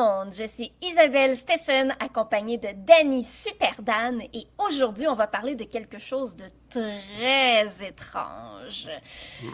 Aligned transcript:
Monde, 0.00 0.32
je 0.32 0.46
suis 0.46 0.72
Isabelle 0.80 1.36
Stephen 1.36 1.94
accompagnée 2.00 2.56
de 2.56 2.68
Danny 2.74 3.22
Superdan 3.22 4.22
et 4.32 4.46
aujourd'hui 4.56 5.06
on 5.06 5.14
va 5.14 5.26
parler 5.26 5.56
de 5.56 5.64
quelque 5.64 5.98
chose 5.98 6.36
de 6.36 6.46
très 6.70 7.86
étrange. 7.86 8.88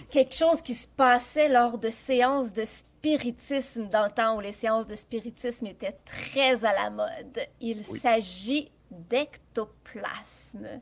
Quelque 0.09 0.37
chose 0.37 0.63
qui 0.63 0.77
se 0.77 0.87
passait 0.87 1.49
lors 1.49 1.79
de 1.79 1.91
séances 1.91 2.53
de 2.53 2.63
spiritisme 2.65 3.89
dans 3.89 4.05
le 4.05 4.13
temps 4.13 4.37
où 4.37 4.41
les 4.41 4.53
séances 4.53 4.87
de 4.87 4.95
spiritisme 4.95 5.67
étaient 5.67 5.99
très 6.05 6.65
à 6.65 6.73
la 6.73 6.91
mode. 6.91 7.41
Il 7.61 7.85
s'agit 7.85 8.71
d'ectoplasme. 8.93 10.81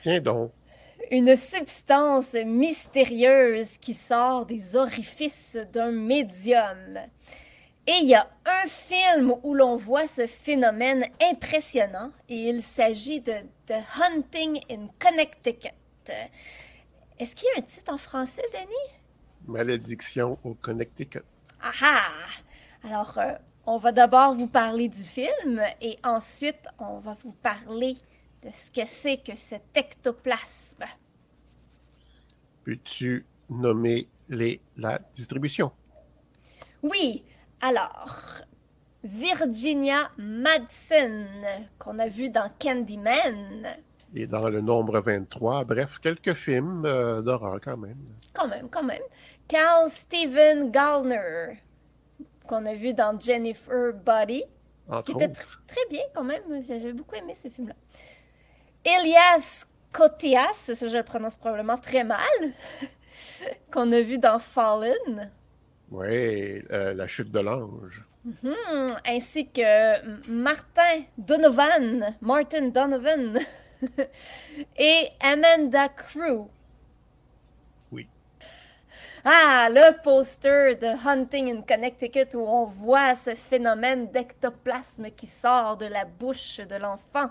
Tiens 0.00 0.20
donc. 0.20 0.52
Une 1.10 1.36
substance 1.36 2.32
mystérieuse 2.32 3.76
qui 3.76 3.92
sort 3.92 4.46
des 4.46 4.74
orifices 4.74 5.58
d'un 5.70 5.92
médium. 5.92 6.98
Et 7.88 8.00
il 8.02 8.08
y 8.10 8.14
a 8.14 8.28
un 8.44 8.68
film 8.68 9.34
où 9.42 9.54
l'on 9.54 9.78
voit 9.78 10.06
ce 10.06 10.26
phénomène 10.26 11.06
impressionnant 11.22 12.12
et 12.28 12.50
il 12.50 12.62
s'agit 12.62 13.22
de 13.22 13.32
The 13.66 13.82
Hunting 13.98 14.60
in 14.70 14.88
Connecticut. 14.98 15.70
Est-ce 17.18 17.34
qu'il 17.34 17.48
y 17.48 17.58
a 17.58 17.62
un 17.62 17.62
titre 17.62 17.90
en 17.90 17.96
français, 17.96 18.42
Denis? 18.52 18.92
Malédiction 19.46 20.36
au 20.44 20.52
Connecticut. 20.52 21.22
Ah 21.62 21.72
ah! 21.80 22.08
Alors, 22.84 23.16
euh, 23.16 23.32
on 23.64 23.78
va 23.78 23.90
d'abord 23.90 24.34
vous 24.34 24.48
parler 24.48 24.90
du 24.90 25.02
film 25.02 25.62
et 25.80 25.98
ensuite 26.04 26.68
on 26.78 26.98
va 26.98 27.16
vous 27.24 27.32
parler 27.32 27.96
de 28.44 28.50
ce 28.52 28.70
que 28.70 28.84
c'est 28.84 29.16
que 29.16 29.34
cet 29.34 29.64
ectoplasme. 29.74 30.84
Peux-tu 32.64 33.24
nommer 33.48 34.08
les, 34.28 34.60
la 34.76 34.98
distribution? 35.14 35.72
Oui, 36.82 37.24
alors, 37.60 38.16
Virginia 39.04 40.10
Madsen, 40.16 41.26
qu'on 41.78 41.98
a 41.98 42.08
vu 42.08 42.30
dans 42.30 42.50
Candyman. 42.58 43.66
Et 44.14 44.26
dans 44.26 44.48
le 44.48 44.60
nombre 44.60 45.00
23, 45.00 45.64
bref, 45.64 45.98
quelques 46.00 46.34
films 46.34 46.84
euh, 46.86 47.20
d'horreur 47.20 47.60
quand 47.62 47.76
même. 47.76 47.98
Quand 48.32 48.48
même, 48.48 48.68
quand 48.70 48.82
même. 48.82 49.02
Carl 49.46 49.90
Steven 49.90 50.70
Gallner, 50.70 51.62
qu'on 52.46 52.64
a 52.66 52.74
vu 52.74 52.94
dans 52.94 53.18
Jennifer 53.18 53.92
Body. 54.04 54.44
Entre 54.88 55.04
qui 55.04 55.12
était 55.12 55.28
tr- 55.28 55.58
très 55.66 55.86
bien 55.90 56.02
quand 56.14 56.24
même. 56.24 56.42
J'ai 56.66 56.80
j'ai 56.80 56.92
beaucoup 56.92 57.14
aimé 57.14 57.34
ce 57.34 57.48
film-là. 57.48 57.74
Elias 58.84 59.66
Koteas, 59.92 60.54
ça 60.74 60.88
je 60.88 60.96
le 60.96 61.02
prononce 61.02 61.36
probablement 61.36 61.76
très 61.76 62.04
mal, 62.04 62.18
qu'on 63.72 63.92
a 63.92 64.00
vu 64.00 64.18
dans 64.18 64.38
Fallen. 64.38 65.30
Oui, 65.90 66.62
euh, 66.70 66.92
La 66.94 67.08
chute 67.08 67.30
de 67.30 67.40
l'ange. 67.40 68.02
Hmm, 68.42 68.92
ainsi 69.06 69.48
que 69.50 70.28
Martin 70.30 71.02
Donovan, 71.16 72.14
Martin 72.20 72.68
Donovan 72.68 73.38
et 74.78 75.08
Amanda 75.20 75.88
Crew. 75.88 76.46
Oui. 77.90 78.06
Ah, 79.24 79.68
le 79.70 80.02
poster 80.02 80.74
de 80.76 81.08
Hunting 81.08 81.56
in 81.56 81.62
Connecticut 81.62 82.34
où 82.34 82.40
on 82.40 82.66
voit 82.66 83.14
ce 83.14 83.34
phénomène 83.34 84.10
d'ectoplasme 84.10 85.10
qui 85.10 85.26
sort 85.26 85.78
de 85.78 85.86
la 85.86 86.04
bouche 86.04 86.58
de 86.58 86.74
l'enfant. 86.76 87.30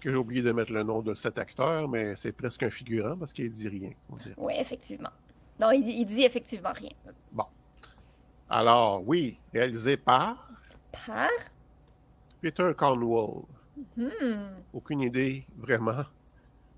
Que 0.00 0.10
j'ai 0.10 0.16
oublié 0.16 0.42
de 0.42 0.52
mettre 0.52 0.72
le 0.72 0.82
nom 0.82 1.02
de 1.02 1.14
cet 1.14 1.36
acteur, 1.36 1.88
mais 1.88 2.16
c'est 2.16 2.32
presque 2.32 2.62
un 2.62 2.70
figurant 2.70 3.16
parce 3.18 3.32
qu'il 3.32 3.50
dit 3.50 3.68
rien. 3.68 3.90
on. 4.10 4.16
Oui, 4.38 4.54
effectivement. 4.56 5.10
Non, 5.60 5.70
il, 5.72 5.86
il 5.88 6.06
dit 6.06 6.24
effectivement 6.24 6.72
rien. 6.72 6.90
Bon. 7.32 7.44
Alors, 8.54 9.02
oui, 9.08 9.38
réalisé 9.50 9.96
par 9.96 10.46
Par? 11.06 11.30
Peter 12.42 12.70
Cornwall. 12.76 13.44
Hmm. 13.96 14.50
Aucune 14.74 15.00
idée, 15.00 15.46
vraiment. 15.56 16.04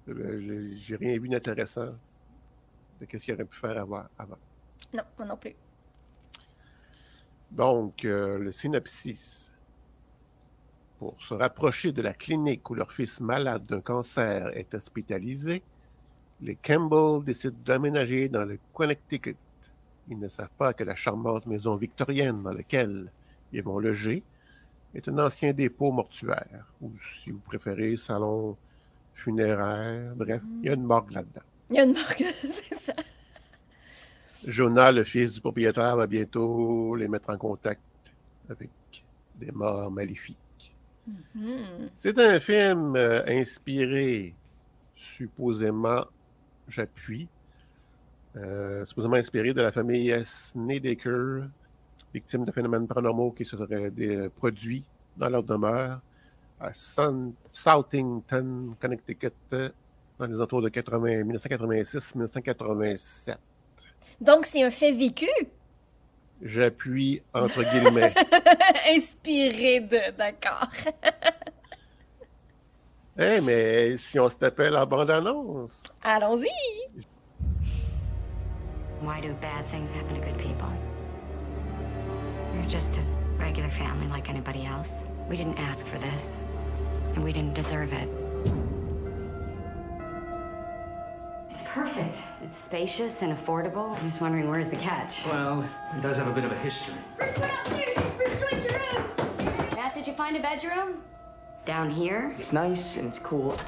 Euh, 0.09 0.71
j'ai- 0.77 0.95
rien 0.95 1.19
vu 1.19 1.29
d'intéressant 1.29 1.87
de 3.01 3.07
ce 3.11 3.17
qu'il 3.17 3.35
aurait 3.35 3.45
pu 3.45 3.57
faire 3.59 3.77
avant. 3.77 4.05
avant. 4.17 4.37
Non, 4.93 5.03
moi 5.19 5.27
non 5.27 5.37
plus. 5.37 5.55
Donc, 7.51 8.05
euh, 8.05 8.39
le 8.39 8.53
synopsis. 8.53 9.51
Pour 11.01 11.21
se 11.21 11.35
rapprocher 11.35 11.91
de 11.91 12.03
la 12.03 12.13
clinique 12.15 12.71
où 12.71 12.75
leur 12.77 12.93
fils 12.93 13.21
malade 13.21 13.65
d'un 13.67 13.81
cancer 13.81 14.57
est 14.57 14.73
hospitalisé, 14.75 15.65
les 16.41 16.55
Campbell 16.55 17.25
décident 17.25 17.59
d'aménager 17.65 18.29
dans 18.29 18.45
le 18.45 18.61
Connecticut. 18.73 19.37
Ils 20.09 20.19
ne 20.19 20.29
savent 20.29 20.51
pas 20.59 20.73
que 20.75 20.85
la 20.85 20.95
charmante 20.95 21.47
maison 21.47 21.77
victorienne 21.77 22.43
dans 22.43 22.53
laquelle 22.53 23.11
ils 23.53 23.63
vont 23.63 23.79
loger 23.79 24.23
est 24.95 25.09
un 25.09 25.19
ancien 25.19 25.53
dépôt 25.53 25.91
mortuaire, 25.91 26.67
ou 26.81 26.93
si 26.99 27.31
vous 27.31 27.41
préférez, 27.41 27.97
salon 27.97 28.57
funéraire. 29.15 30.15
Bref, 30.17 30.43
il 30.61 30.67
y 30.67 30.69
a 30.69 30.75
une 30.75 30.85
morgue 30.85 31.13
là-dedans. 31.13 31.43
Il 31.71 31.77
y 31.77 31.79
a 31.81 31.85
une 31.85 31.95
marque, 31.95 32.23
c'est 32.69 32.75
ça. 32.75 32.95
Jonah, 34.47 34.93
le 34.93 35.05
fils 35.05 35.35
du 35.35 35.41
propriétaire, 35.41 35.97
va 35.97 36.07
bientôt 36.07 36.95
les 36.97 37.09
mettre 37.09 37.31
en 37.31 37.39
contact 37.39 37.81
avec 38.51 38.71
des 39.37 39.51
morts 39.51 39.91
maléfiques. 39.91 40.37
Hmm. 41.35 41.89
C'est 41.95 42.19
un 42.19 42.39
film 42.41 42.97
euh, 42.97 43.23
inspiré, 43.27 44.35
supposément, 44.95 46.05
j'appuie, 46.69 47.29
euh, 48.37 48.85
supposément 48.85 49.17
inspiré 49.17 49.55
de 49.55 49.63
la 49.63 49.73
famille 49.73 50.15
Snedeker, 50.25 51.49
victime 52.13 52.45
de 52.45 52.53
phénomènes 52.53 52.87
paranormaux 52.87 53.33
qui 53.33 53.45
se 53.45 53.57
seraient 53.57 53.91
produits 54.37 54.85
dans 55.17 55.29
leur 55.29 55.43
demeure 55.43 56.01
à 56.61 56.73
Southington, 56.73 58.77
Connecticut, 58.81 59.33
dans 59.51 60.27
les 60.27 60.41
entours 60.41 60.63
de 60.63 60.69
80 60.69 61.25
1986-1987. 61.25 63.37
Donc, 64.21 64.47
c'est 64.47 64.63
un 64.63 64.71
fait 64.71 64.93
vécu, 64.93 65.27
J'appuie 66.43 67.23
entre 67.33 67.63
guillemets. 67.63 68.13
inspiré 68.95 69.81
de, 69.81 70.15
d'accord. 70.17 70.69
Eh, 73.17 73.41
mais 73.41 73.97
si 73.97 74.19
on 74.19 74.29
se 74.29 74.37
tapait 74.37 74.71
la 74.71 74.85
bande-annonce, 74.85 75.85
Allons-y. 76.03 76.49
Why 79.05 79.21
do 79.21 79.35
bad 79.35 79.67
things 79.67 79.93
happen 79.93 80.15
to 80.15 80.21
good 80.27 80.39
people? 80.39 80.73
We're 82.55 82.67
just 82.69 82.97
a 82.97 83.03
regular 83.39 83.69
family 83.69 84.07
like 84.07 84.31
anybody 84.31 84.65
else. 84.65 85.05
We 85.29 85.37
didn't 85.37 85.59
ask 85.59 85.85
for 85.85 85.99
this, 85.99 86.43
and 87.15 87.23
we 87.23 87.31
didn't 87.31 87.53
deserve 87.53 87.93
it. 87.93 88.09
It's 91.51 91.65
perfect. 91.67 92.17
It's 92.43 92.59
spacious 92.59 93.21
and 93.21 93.37
affordable. 93.37 93.95
I'm 93.99 94.09
just 94.09 94.23
wondering 94.23 94.49
where's 94.49 94.71
the 94.71 94.77
catch? 94.77 95.27
Well, 95.27 95.69
it 95.95 96.01
does 96.01 96.17
have 96.17 96.29
a 96.29 96.33
bit 96.33 96.45
of 96.45 96.53
a 96.53 96.59
history. 96.59 96.95
First 97.19 97.39
one 97.39 97.51
upstairs 97.51 97.95
gets 97.95 98.17
first 98.17 98.41
choice 98.41 98.67
of 98.67 98.73
rooms. 98.73 99.17
Matt, 99.75 99.93
did 99.93 100.07
you 100.07 100.15
find 100.15 100.35
a 100.35 100.41
bedroom? 100.41 101.03
Down 101.67 101.91
here? 101.91 102.35
It's 102.39 102.55
nice 102.55 102.97
and 102.97 103.09
it's 103.09 103.19
cool. 103.19 103.59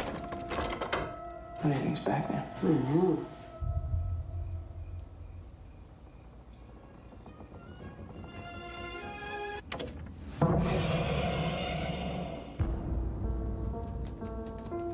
Anything's 1.62 2.00
back 2.00 2.26
there. 2.28 2.44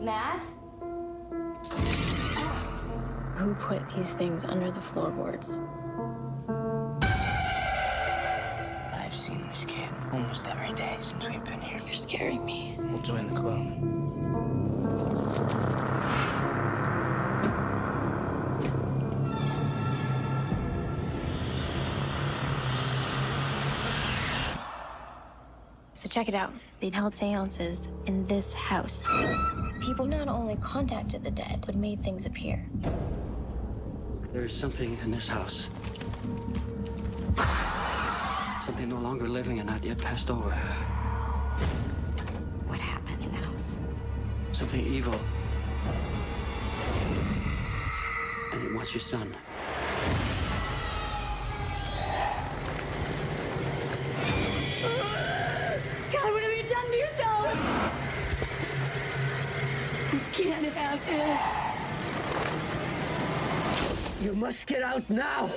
Matt? 0.00 0.44
Who 3.36 3.54
put 3.54 3.88
these 3.94 4.14
things 4.14 4.44
under 4.44 4.70
the 4.70 4.80
floorboards? 4.80 5.60
I've 8.94 9.12
seen 9.12 9.46
this 9.48 9.64
kid 9.66 9.88
almost 10.12 10.46
every 10.46 10.72
day 10.74 10.96
since 11.00 11.28
we've 11.28 11.44
been 11.44 11.60
here. 11.60 11.80
You're 11.84 11.94
scaring 11.94 12.44
me. 12.44 12.76
We'll 12.78 13.02
join 13.02 13.26
the 13.26 13.34
club. 13.34 15.21
So 26.02 26.08
check 26.08 26.28
it 26.28 26.34
out. 26.34 26.52
They'd 26.81 26.93
held 26.93 27.14
seances 27.14 27.87
in 28.06 28.26
this 28.26 28.52
house. 28.52 29.06
People 29.81 30.04
not 30.04 30.26
only 30.26 30.56
contacted 30.56 31.22
the 31.22 31.31
dead, 31.31 31.62
but 31.64 31.76
made 31.76 32.00
things 32.00 32.26
appear. 32.26 32.60
There's 34.32 34.52
something 34.52 34.99
in 35.04 35.12
this 35.12 35.28
house. 35.28 35.69
Something 38.66 38.88
no 38.88 38.99
longer 38.99 39.28
living 39.28 39.60
and 39.60 39.69
not 39.69 39.84
yet 39.84 39.99
passed 39.99 40.28
over. 40.28 40.50
What 42.66 42.81
happened 42.81 43.22
in 43.22 43.31
the 43.31 43.37
house? 43.37 43.76
Something 44.50 44.84
evil. 44.84 45.14
And 48.52 48.64
it 48.64 48.75
wants 48.75 48.93
your 48.93 49.02
son. 49.02 49.37
You 64.22 64.31
must 64.42 64.66
get 64.66 64.82
out 64.82 65.08
now! 65.08 65.48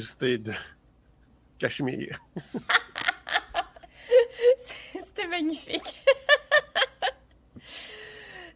Suscité 0.00 0.38
de 0.38 0.52
Cachemire. 1.56 2.18
C'était 4.92 5.28
magnifique. 5.28 5.94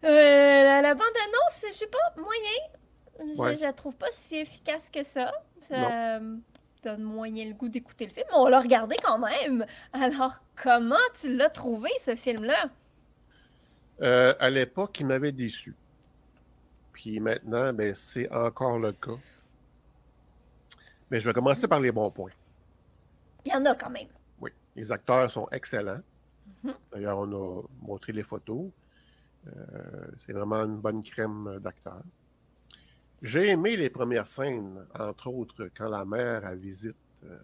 Euh, 0.05 0.07
la, 0.65 0.81
la 0.81 0.95
bande-annonce, 0.95 1.65
je 1.67 1.73
sais 1.73 1.89
pas, 1.89 2.23
moyen. 2.23 3.35
Je, 3.35 3.41
Ouais. 3.41 3.57
je 3.57 3.63
la 3.63 3.73
trouve 3.73 3.97
pas 3.97 4.07
si 4.13 4.37
efficace 4.37 4.91
que 4.91 5.03
ça. 5.03 5.33
Ça 5.61 6.19
euh, 6.19 6.37
donne 6.85 7.03
moyen 7.03 7.47
le 7.47 7.55
goût 7.55 7.69
d'écouter 7.69 8.07
le 8.07 8.13
film. 8.13 8.25
Mais 8.31 8.37
on 8.37 8.47
l'a 8.47 8.61
regardé 8.61 8.95
quand 9.03 9.19
même. 9.19 9.67
Alors, 9.93 10.35
comment 10.63 10.95
tu 11.21 11.35
l'as 11.35 11.51
trouvé, 11.51 11.91
ce 12.01 12.15
film-là? 12.15 12.71
Euh, 14.01 14.35
à 14.39 14.51
l'époque, 14.51 15.01
il 15.01 15.07
m'avait 15.07 15.33
déçu. 15.33 15.75
Puis 16.93 17.19
maintenant, 17.19 17.73
ben, 17.73 17.93
c'est 17.97 18.31
encore 18.31 18.79
le 18.79 18.93
cas. 18.93 19.19
Mais 21.11 21.21
je 21.21 21.27
vais 21.27 21.33
commencer 21.33 21.67
par 21.67 21.81
les 21.81 21.93
bons 21.93 22.11
points. 22.11 22.33
Il 23.45 23.53
y 23.53 23.55
en 23.55 23.65
a 23.65 23.75
quand 23.75 23.91
même. 23.91 24.09
Oui, 24.41 24.51
les 24.77 24.93
acteurs 24.93 25.31
sont 25.31 25.49
excellents. 25.51 26.01
Mhm. 26.63 26.75
D'ailleurs, 26.93 27.19
on 27.19 27.33
a 27.33 27.63
montré 27.83 28.13
les 28.13 28.23
photos. 28.23 28.71
Euh, 29.47 30.11
c'est 30.27 30.33
vraiment 30.33 30.65
une 30.65 30.81
bonne 30.81 31.03
crème 31.03 31.59
d'acteurs. 31.61 32.03
J'ai 33.23 33.49
aimé 33.49 33.77
les 33.77 33.91
premières 33.91 34.27
scènes, 34.27 34.87
entre 34.99 35.29
autres 35.29 35.69
quand 35.77 35.89
la 35.89 36.05
mère 36.05 36.47
elle 36.47 36.59
visite 36.59 36.97
euh, 37.25 37.37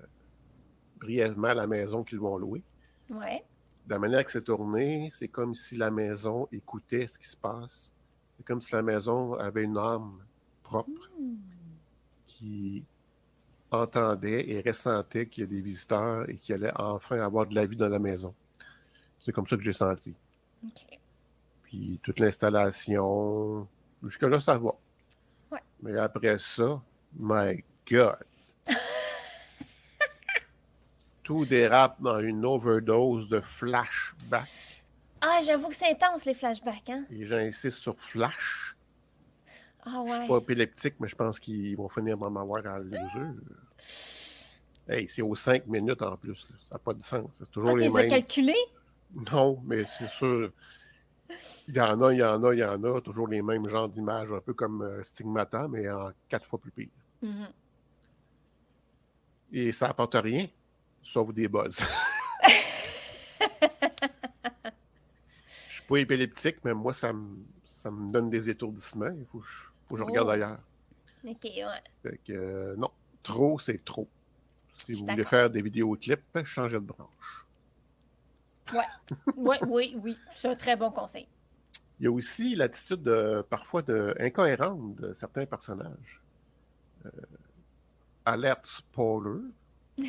brièvement 1.01 1.53
la 1.53 1.67
maison 1.67 2.05
qu'ils 2.05 2.21
vont 2.21 2.37
louer. 2.37 2.63
Ouais. 3.11 3.45
De 3.87 3.91
la 3.91 3.99
manière 3.99 4.25
que 4.25 4.31
c'est 4.31 4.45
tourné, 4.45 5.11
c'est 5.13 5.29
comme 5.29 5.55
si 5.55 5.77
la 5.77 5.91
maison 5.91 6.49
écoutait 6.53 7.07
ce 7.09 7.19
qui 7.19 7.27
se 7.27 7.37
passe. 7.37 7.93
C'est 8.37 8.45
comme 8.45 8.61
si 8.61 8.73
la 8.73 8.83
maison 8.83 9.35
avait 9.35 9.65
une 9.65 9.77
âme 9.77 10.19
propre 10.63 11.11
qui 12.27 12.87
entendait 13.83 14.49
et 14.49 14.61
ressentait 14.67 15.27
qu'il 15.27 15.45
y 15.45 15.47
a 15.47 15.51
des 15.51 15.61
visiteurs 15.61 16.29
et 16.29 16.37
qu'il 16.37 16.55
allait 16.55 16.73
enfin 16.77 17.19
avoir 17.21 17.47
de 17.47 17.55
la 17.55 17.67
vie 17.67 17.77
dans 17.77 17.89
la 17.89 17.99
maison. 17.99 18.35
C'est 19.21 19.33
comme 19.33 19.47
ça 19.47 19.57
que 19.57 19.63
j'ai 19.63 19.73
senti. 19.73 20.15
Puis 21.65 21.99
toute 22.03 22.21
l'installation, 22.21 23.67
jusque-là, 24.03 24.41
ça 24.41 24.59
va. 24.59 24.73
Ouais. 25.51 25.61
Mais 25.83 25.97
après 25.99 26.39
ça, 26.39 26.81
my 27.19 27.63
God! 27.91 28.17
Tout 31.23 31.45
dérape 31.47 32.01
dans 32.03 32.21
une 32.21 32.45
overdose 32.45 33.29
de 33.29 33.41
flashback. 33.41 34.49
Ah, 35.23 35.41
j'avoue 35.45 35.69
que 35.69 35.75
c'est 35.75 35.89
intense, 35.91 36.27
les 36.27 36.35
flashbacks, 36.35 36.91
hein? 36.91 37.05
Et 37.11 37.25
j'insiste 37.25 37.79
sur 37.79 37.99
flash. 37.99 38.77
Ah 39.87 40.03
Je 40.07 40.13
suis 40.13 40.21
ouais. 40.21 40.29
pas 40.29 40.39
épileptique, 40.39 40.95
mais 41.01 41.09
je 41.09 41.17
pense 41.17 41.41
qu'ils 41.41 41.77
vont 41.77 41.89
finir 41.89 42.19
par 42.19 42.31
m'avoir 42.31 42.63
les 42.81 42.99
yeux. 42.99 43.35
Hey, 44.89 45.09
c'est 45.09 45.23
aux 45.23 45.35
cinq 45.35 45.67
minutes 45.67 46.03
en 46.03 46.17
plus. 46.17 46.47
là. 46.51 46.57
Ça 46.63 46.75
n'a 46.75 46.79
pas 46.79 46.93
de 46.95 47.03
sens. 47.03 47.31
C'est 47.39 47.51
toujours 47.51 47.73
Ok, 47.73 47.81
les 47.81 47.89
mêmes. 47.89 48.09
calculé? 48.11 48.55
Non, 49.33 49.61
mais 49.65 49.85
c'est 49.85 50.09
sûr. 50.09 50.53
Il 51.69 51.75
y 51.75 51.81
en 51.81 52.01
a, 52.03 52.13
il 52.13 52.19
y 52.19 52.25
en 52.25 52.43
a, 52.45 52.53
il 52.53 52.59
y 52.59 52.65
en 52.65 52.83
a. 52.85 53.01
Toujours 53.01 53.27
les 53.29 53.41
mêmes 53.41 53.67
genres 53.69 53.89
d'images, 53.89 54.31
un 54.33 54.41
peu 54.41 54.53
comme 54.53 54.83
euh, 54.83 55.03
Stigmata, 55.03 55.67
mais 55.69 55.89
en 55.91 56.11
quatre 56.29 56.47
fois 56.47 56.59
plus 56.59 56.71
pire. 56.71 56.89
Mhm. 57.23 57.49
Et 59.53 59.73
ça 59.73 59.89
apporte 59.89 60.15
rien, 60.15 60.47
sauf 61.03 61.33
des 61.33 61.49
buzz. 61.49 61.79
Je 65.47 65.73
suis 65.75 65.83
pas 65.89 65.97
épileptique, 65.99 66.57
mais 66.65 66.75
moi, 66.75 66.93
ça 66.93 67.13
me, 67.13 67.31
ça 67.65 67.91
me 67.91 68.11
donne 68.13 68.31
des 68.31 68.49
étourdissements. 68.51 69.11
Il 69.11 69.25
faut, 69.27 69.39
que 69.39 69.45
je- 69.47 69.69
faut 69.89 69.95
que 69.95 69.99
je 70.01 70.05
regarde 70.05 70.29
Oh. 70.29 70.33
ailleurs. 70.33 70.59
Ok, 71.27 71.45
ouais. 71.45 71.65
Fait 72.03 72.19
que, 72.27 72.33
euh, 72.33 72.77
non, 72.77 72.91
trop, 73.25 73.59
c'est 73.59 73.85
trop. 73.85 74.09
Si 74.73 74.93
vous 74.93 75.07
voulez 75.07 75.25
faire 75.25 75.51
des 75.51 75.63
vidéoclips, 75.63 76.45
changez 76.45 76.77
de 76.77 76.85
branche. 76.85 77.47
Oui, 79.37 79.57
oui, 79.67 79.97
oui. 80.01 80.17
C'est 80.37 80.49
un 80.49 80.55
très 80.57 80.77
bon 80.77 80.91
conseil. 80.91 81.27
Il 81.99 82.05
y 82.05 82.07
a 82.07 82.13
aussi 82.13 82.55
l'attitude 82.55 83.03
de, 83.03 83.45
parfois 83.49 83.83
de, 83.83 84.15
incohérente 84.21 84.97
de 84.97 85.15
certains 85.15 85.47
personnages. 85.47 86.21
Euh, 87.07 87.11
alerte 88.25 88.67
spoiler. 88.67 89.41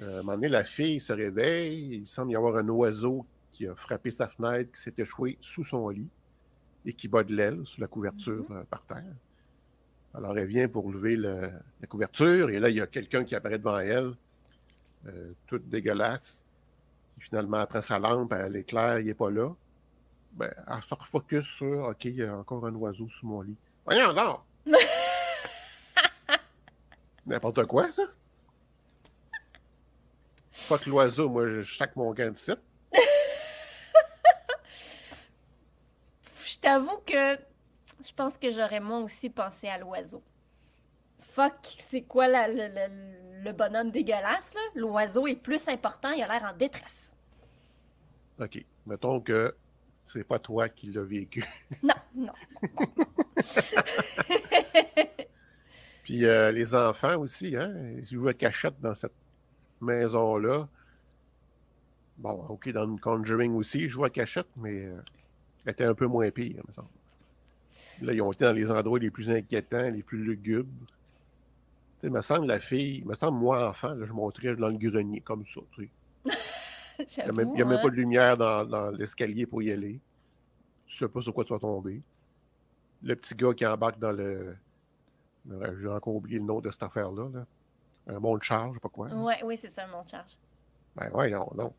Euh, 0.00 0.16
à 0.16 0.18
un 0.18 0.22
moment 0.22 0.34
donné, 0.34 0.48
la 0.48 0.62
fille 0.62 1.00
se 1.00 1.12
réveille. 1.12 1.94
Il 1.94 2.06
semble 2.06 2.32
y 2.32 2.36
avoir 2.36 2.56
un 2.56 2.68
oiseau 2.68 3.24
qui 3.50 3.66
a 3.66 3.74
frappé 3.74 4.10
sa 4.10 4.28
fenêtre, 4.28 4.72
qui 4.72 4.82
s'est 4.82 4.94
échoué 4.98 5.38
sous 5.40 5.64
son 5.64 5.88
lit 5.88 6.08
et 6.84 6.92
qui 6.92 7.08
bat 7.08 7.22
de 7.22 7.34
l'aile 7.34 7.62
sous 7.64 7.80
la 7.80 7.86
couverture 7.86 8.44
euh, 8.50 8.62
par 8.64 8.84
terre. 8.84 9.14
Alors, 10.14 10.36
elle 10.36 10.46
vient 10.46 10.68
pour 10.68 10.90
lever 10.90 11.16
le- 11.16 11.50
la 11.80 11.86
couverture 11.86 12.50
et 12.50 12.58
là, 12.58 12.68
il 12.68 12.76
y 12.76 12.80
a 12.80 12.86
quelqu'un 12.86 13.24
qui 13.24 13.34
apparaît 13.34 13.58
devant 13.58 13.78
elle, 13.78 14.12
euh, 15.06 15.32
toute 15.46 15.68
dégueulasse. 15.68 16.44
Finalement, 17.18 17.64
prend 17.66 17.80
sa 17.80 17.98
lampe, 17.98 18.32
elle 18.32 18.56
éclaire, 18.56 18.98
il 18.98 19.06
n'est 19.06 19.14
pas 19.14 19.30
là. 19.30 19.50
Ben, 20.34 20.52
elle 20.66 20.82
se 20.82 20.94
refocus 20.94 21.46
sur 21.46 21.88
OK, 21.88 22.04
il 22.04 22.16
y 22.16 22.22
a 22.24 22.36
encore 22.36 22.66
un 22.66 22.74
oiseau 22.74 23.08
sous 23.08 23.26
mon 23.26 23.42
lit. 23.42 23.56
Voyons 23.84 24.12
donc! 24.12 24.40
N'importe 27.26 27.64
quoi, 27.66 27.90
ça? 27.92 28.02
Fuck 30.50 30.86
l'oiseau, 30.86 31.28
moi, 31.28 31.48
je 31.48 31.62
sac 31.74 31.94
mon 31.96 32.12
gant 32.12 32.30
de 32.30 32.36
site. 32.36 32.60
Je 36.44 36.58
t'avoue 36.58 36.98
que 37.06 37.36
je 38.06 38.12
pense 38.14 38.38
que 38.38 38.50
j'aurais 38.50 38.80
moi 38.80 38.98
aussi 39.00 39.30
pensé 39.30 39.68
à 39.68 39.78
l'oiseau. 39.78 40.22
Fuck, 41.34 41.54
c'est 41.88 42.02
quoi 42.02 42.28
la- 42.28 42.48
le, 42.48 42.68
le- 42.68 43.42
le 43.44 43.52
bonhomme 43.52 43.90
dégueulasse, 43.90 44.54
là? 44.54 44.60
L'oiseau 44.74 45.26
est 45.26 45.40
plus 45.42 45.66
important, 45.68 46.10
il 46.10 46.22
a 46.22 46.28
l'air 46.28 46.42
en 46.52 46.56
détresse. 46.56 47.10
OK. 48.38 48.64
Mettons 48.86 49.20
que 49.20 49.54
c'est 50.04 50.24
pas 50.24 50.38
toi 50.38 50.68
qui 50.68 50.90
l'as 50.92 51.02
vécu. 51.04 51.44
Non, 51.82 51.94
non. 52.14 52.32
Puis 56.04 56.24
euh, 56.26 56.50
les 56.52 56.74
enfants 56.74 57.18
aussi, 57.18 57.56
hein? 57.56 57.72
Ils 57.96 58.04
jouent 58.04 58.28
à 58.28 58.34
cachette 58.34 58.78
dans 58.80 58.94
cette 58.94 59.14
maison-là. 59.80 60.68
Bon, 62.18 62.32
OK, 62.48 62.68
dans 62.70 62.84
une 62.86 62.98
Conjuring 63.00 63.54
aussi, 63.54 63.88
jouent 63.88 64.04
à 64.04 64.10
cachette, 64.10 64.48
mais 64.56 64.84
euh, 64.84 65.00
elle 65.64 65.72
était 65.72 65.84
un 65.84 65.94
peu 65.94 66.06
moins 66.06 66.30
pire, 66.30 66.62
me 66.68 66.72
semble. 66.72 66.88
Là, 68.00 68.12
ils 68.12 68.22
ont 68.22 68.32
été 68.32 68.44
dans 68.44 68.52
les 68.52 68.70
endroits 68.70 68.98
les 68.98 69.10
plus 69.10 69.30
inquiétants, 69.30 69.88
les 69.90 70.02
plus 70.02 70.18
lugubres. 70.24 70.86
Tu 72.00 72.08
sais, 72.08 72.10
me 72.10 72.20
semble, 72.20 72.46
la 72.46 72.60
fille, 72.60 73.02
me 73.04 73.14
semble, 73.14 73.38
moi, 73.38 73.68
enfant, 73.70 73.94
là, 73.94 74.04
je 74.06 74.12
montrais 74.12 74.54
dans 74.56 74.68
le 74.68 74.76
grenier, 74.78 75.20
comme 75.20 75.44
ça, 75.46 75.60
tu 75.72 75.84
sais. 75.84 75.90
Il 76.98 77.06
n'y 77.16 77.22
a, 77.22 77.32
même, 77.32 77.56
J'avoue, 77.56 77.70
pas 77.70 77.78
hein. 77.78 77.84
de 77.84 77.88
lumière 77.94 78.36
dans, 78.36 78.64
dans 78.64 78.90
l'escalier 78.90 79.46
pour 79.46 79.62
y 79.62 79.72
aller. 79.72 80.00
Tu 80.86 80.96
sais 80.96 81.08
pas 81.08 81.20
sur 81.20 81.32
quoi 81.32 81.44
tu 81.44 81.52
vas 81.52 81.58
tomber. 81.58 82.00
Le 83.02 83.16
petit 83.16 83.34
gars 83.34 83.54
qui 83.54 83.66
embarque 83.66 83.98
dans 83.98 84.12
le. 84.12 84.56
le- 85.48 85.78
J'ai 85.80 85.88
encore 85.88 86.14
oublié 86.16 86.38
le 86.38 86.44
nom 86.44 86.60
de 86.60 86.70
cette 86.70 86.82
affaire-là. 86.82 87.28
Là. 87.32 87.46
Un 88.08 88.18
monde 88.20 88.40
de 88.40 88.44
charge, 88.44 88.70
je 88.70 88.74
sais 88.74 88.80
pas 88.80 88.88
quoi. 88.88 89.08
Ouais, 89.08 89.42
oui, 89.44 89.56
c'est 89.60 89.70
ça, 89.70 89.86
mon 89.86 90.06
charge. 90.06 90.32
Ben 90.94 91.10
ouais, 91.12 91.30
non, 91.30 91.50
non. 91.56 91.72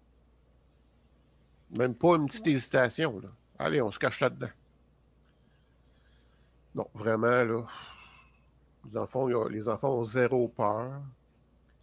Même 1.78 1.96
pas 1.96 2.16
une 2.16 2.26
petite 2.28 2.48
hésitation, 2.48 3.20
là. 3.20 3.30
Allez, 3.60 3.82
on 3.82 3.92
se 3.92 4.00
cache 4.00 4.20
là-dedans. 4.20 4.50
Non, 6.76 6.88
vraiment, 6.94 7.44
là. 7.44 7.66
Les 8.86 8.98
enfants, 8.98 9.24
ont- 9.24 9.48
les 9.48 9.68
enfants 9.68 9.90
ont 9.98 10.06
zéro 10.06 10.48
peur. 10.48 11.02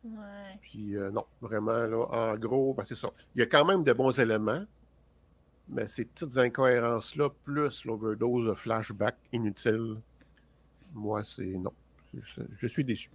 Ouais. 0.04 0.58
Puis 0.62 0.96
euh, 0.96 1.10
non, 1.10 1.24
vraiment, 1.40 1.86
là, 1.86 2.06
en 2.10 2.36
gros, 2.36 2.74
ben, 2.74 2.84
c'est 2.84 2.94
ça. 2.96 3.10
Il 3.34 3.40
y 3.40 3.42
a 3.42 3.46
quand 3.46 3.64
même 3.64 3.84
de 3.84 3.92
bons 3.92 4.18
éléments, 4.18 4.64
mais 5.68 5.88
ces 5.88 6.04
petites 6.04 6.36
incohérences-là, 6.38 7.30
plus 7.44 7.84
l'overdose 7.84 8.46
de 8.50 8.54
flashback 8.54 9.16
inutile, 9.32 9.96
moi, 10.94 11.24
c'est 11.24 11.44
non. 11.46 11.72
Je, 12.14 12.42
je 12.58 12.66
suis 12.66 12.84
déçu. 12.84 13.10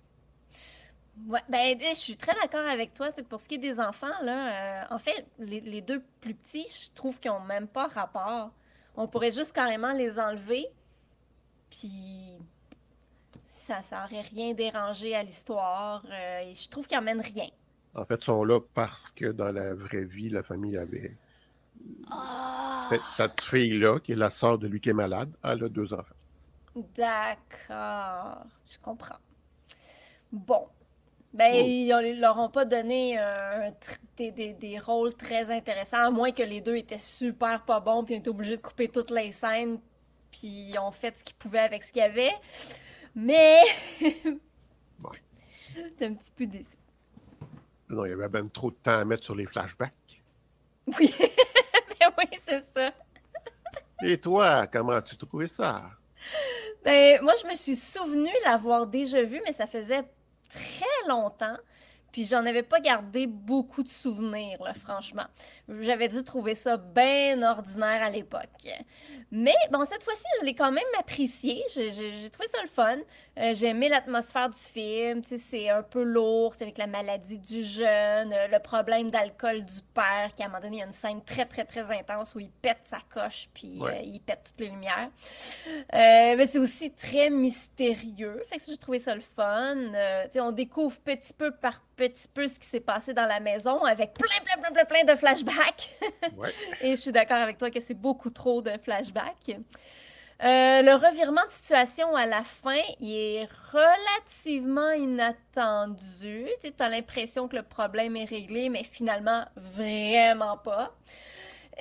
Ouais, 1.27 1.41
ben, 1.50 1.77
je 1.79 1.96
suis 1.96 2.17
très 2.17 2.34
d'accord 2.41 2.65
avec 2.67 2.94
toi. 2.94 3.10
C'est 3.15 3.27
pour 3.27 3.39
ce 3.39 3.48
qui 3.48 3.55
est 3.55 3.60
des 3.60 3.79
enfants, 3.79 4.08
là. 4.24 4.84
euh, 4.84 4.96
en 4.96 5.00
fait, 5.00 5.25
les, 5.39 5.62
les 5.62 5.82
deux 5.82 6.03
plus 6.22 6.36
petits, 6.36 6.67
je 6.67 6.94
trouve 6.94 7.20
qu'ils 7.20 7.32
n'ont 7.32 7.39
même 7.41 7.67
pas 7.67 7.88
rapport. 7.88 8.51
On 8.98 9.08
pourrait 9.08 9.32
juste 9.32 9.53
carrément 9.53 9.94
les 9.94 10.20
enlever, 10.20 10.65
puis 11.69 12.38
ça, 13.48 13.81
ça 13.81 14.05
aurait 14.05 14.22
rien 14.22 14.53
dérangé 14.53 15.15
à 15.15 15.24
l'histoire. 15.24 16.05
euh, 16.12 16.39
et 16.41 16.53
je 16.53 16.69
trouve 16.69 16.88
qu'ils 16.88 16.98
n'emmènent 16.98 17.22
rien. 17.22 17.50
En 17.95 18.05
fait, 18.05 18.15
ils 18.22 18.24
sont 18.25 18.43
là 18.43 18.60
parce 18.74 19.12
que 19.12 19.31
dans 19.31 19.51
la 19.51 19.74
vraie 19.74 20.03
vie, 20.05 20.29
la 20.29 20.43
famille 20.43 20.77
avait 20.77 21.17
Ah! 22.12 22.88
cette, 22.89 23.07
cette 23.07 23.41
fille-là, 23.41 24.00
qui 24.00 24.13
est 24.13 24.15
la 24.15 24.29
sœur 24.31 24.57
de 24.60 24.67
lui 24.67 24.79
qui 24.81 24.89
est 24.89 24.93
malade, 24.93 25.36
elle 25.43 25.63
a 25.63 25.69
deux 25.69 25.93
enfants. 25.93 26.15
D'accord, 26.75 28.43
je 28.67 28.77
comprends. 28.81 29.19
Bon. 30.31 30.67
Ben, 31.34 31.53
Oh. 31.53 31.65
ils 31.65 31.88
ne 31.89 32.22
leur 32.22 32.38
ont 32.39 32.50
pas 32.50 32.65
donné 32.65 33.17
euh, 33.19 33.72
des 34.17 34.79
rôles 34.79 35.15
très 35.15 35.51
intéressants, 35.51 35.98
à 36.00 36.10
moins 36.12 36.31
que 36.31 36.43
les 36.43 36.62
deux 36.62 36.75
étaient 36.77 36.98
super 36.98 37.63
pas 37.65 37.79
bons, 37.81 38.03
puis 38.05 38.15
ils 38.15 38.17
étaient 38.19 38.29
obligés 38.29 38.57
de 38.57 38.62
couper 38.62 38.89
toutes 38.89 39.12
les 39.12 39.31
scènes, 39.31 39.79
puis 40.35 40.71
ils 40.71 40.77
ont 40.77 40.91
fait 40.91 41.17
ce 41.17 41.23
qu'ils 41.23 41.35
pouvaient 41.35 41.59
avec 41.59 41.81
ce 41.83 41.93
qu'il 41.93 42.01
y 42.01 42.05
avait. 42.05 42.33
Mais. 43.15 43.61
Ouais. 45.03 45.21
T'es 45.97 46.05
un 46.05 46.13
petit 46.13 46.31
peu 46.31 46.47
déçu. 46.47 46.77
Non, 47.89 48.05
il 48.05 48.09
y 48.09 48.13
avait 48.13 48.29
ben 48.29 48.49
trop 48.49 48.71
de 48.71 48.77
temps 48.77 48.97
à 48.97 49.03
mettre 49.03 49.25
sur 49.25 49.35
les 49.35 49.45
flashbacks. 49.45 50.23
Oui, 50.97 51.13
ben 51.19 52.13
oui, 52.17 52.39
c'est 52.41 52.63
ça. 52.73 52.93
Et 54.01 54.17
toi, 54.17 54.67
comment 54.67 54.93
as-tu 54.93 55.17
trouvé 55.17 55.49
ça? 55.49 55.83
Ben, 56.85 57.21
moi, 57.21 57.33
je 57.41 57.45
me 57.45 57.55
suis 57.55 57.75
souvenu 57.75 58.29
l'avoir 58.45 58.87
déjà 58.87 59.21
vu, 59.21 59.41
mais 59.45 59.51
ça 59.51 59.67
faisait 59.67 60.05
très 60.49 61.09
longtemps. 61.09 61.57
Puis 62.15 62.24
j'en 62.24 62.45
avais 62.45 62.63
pas 62.63 62.79
gardé 62.79 63.27
beaucoup 63.27 63.84
de 63.84 63.89
souvenirs, 63.89 64.63
là, 64.63 64.74
franchement. 64.74 65.25
J'avais 65.81 66.07
dû 66.07 66.24
trouver 66.24 66.55
ça 66.55 66.77
bien 66.77 67.43
ordinaire 67.43 68.01
à 68.01 68.10
l'époque. 68.10 68.69
Mais 69.31 69.53
bon, 69.69 69.84
cette 69.84 70.01
fois-ci, 70.01 70.24
je 70.39 70.45
l'ai 70.45 70.55
quand 70.55 70.72
même 70.72 70.81
apprécié. 70.98 71.62
J'ai 71.74 72.29
trouvé 72.29 72.48
ça 72.48 72.62
le 72.62 72.69
fun. 72.69 72.95
Euh, 73.38 73.53
j'ai 73.53 73.65
aimé 73.67 73.89
l'atmosphère 73.89 74.50
du 74.50 74.57
film. 74.57 75.24
C'est 75.25 75.67
un 75.69 75.84
peu 75.84 76.03
lourd, 76.03 76.53
c'est 76.57 76.63
avec 76.63 76.77
la 76.77 76.88
maladie 76.88 77.38
du 77.38 77.65
jeune, 77.65 78.31
euh, 78.31 78.48
le 78.48 78.60
problème 78.60 79.10
d'alcool 79.12 79.65
du 79.65 79.81
père, 79.93 80.31
qui 80.34 80.41
à 80.41 80.45
un 80.45 80.48
moment 80.48 80.62
donné, 80.62 80.77
il 80.77 80.79
y 80.79 80.84
a 80.84 80.86
une 80.86 80.93
scène 80.93 81.22
très, 81.22 81.43
très, 81.45 81.65
très 81.65 81.91
intense 81.91 82.34
où 82.34 82.39
il 82.39 82.50
pète 82.50 82.79
sa 82.86 83.00
coche, 83.13 83.50
puis 83.53 83.77
Ouais. 83.77 83.98
euh, 83.98 84.01
il 84.05 84.22
pète 84.22 84.39
toutes 84.45 84.62
les 84.62 84.69
lumières. 84.69 85.10
Euh, 85.67 86.36
mais 86.38 86.48
c'est 86.48 86.60
aussi 86.60 86.91
très 86.93 87.29
mystérieux. 87.29 88.41
Fait 88.50 88.55
que 88.55 88.63
j'ai 88.65 88.77
trouvé 88.77 89.00
ça 89.00 89.13
le 89.13 89.19
fun. 89.36 89.75
On 90.39 90.51
découvre 90.53 90.98
petit 91.01 91.34
peu 91.34 91.51
par 91.51 91.81
petit 91.98 92.04
peu 92.33 92.47
ce 92.47 92.59
qui 92.59 92.67
s'est 92.67 92.79
passé 92.79 93.13
dans 93.13 93.25
la 93.25 93.39
maison 93.39 93.83
avec 93.83 94.13
plein, 94.13 94.27
plein, 94.43 94.62
plein, 94.62 94.71
plein, 94.71 94.85
plein 94.85 95.13
de 95.13 95.17
flashbacks. 95.17 95.89
Ouais. 96.38 96.50
Et 96.81 96.91
je 96.91 97.01
suis 97.01 97.12
d'accord 97.12 97.38
avec 97.38 97.57
toi 97.57 97.69
que 97.69 97.79
c'est 97.79 97.93
beaucoup 97.93 98.29
trop 98.29 98.62
de 98.62 98.71
flashbacks. 98.83 99.57
Euh, 100.43 100.81
le 100.81 100.93
revirement 100.95 101.45
de 101.45 101.51
situation 101.51 102.13
à 102.15 102.25
la 102.25 102.43
fin, 102.43 102.81
il 103.00 103.15
est 103.15 103.47
relativement 103.71 104.91
inattendu. 104.91 106.47
Tu 106.62 106.74
as 106.77 106.89
l'impression 106.89 107.47
que 107.47 107.55
le 107.55 107.63
problème 107.63 108.17
est 108.17 108.25
réglé, 108.25 108.67
mais 108.69 108.83
finalement, 108.83 109.45
vraiment 109.55 110.57
pas. 110.57 110.93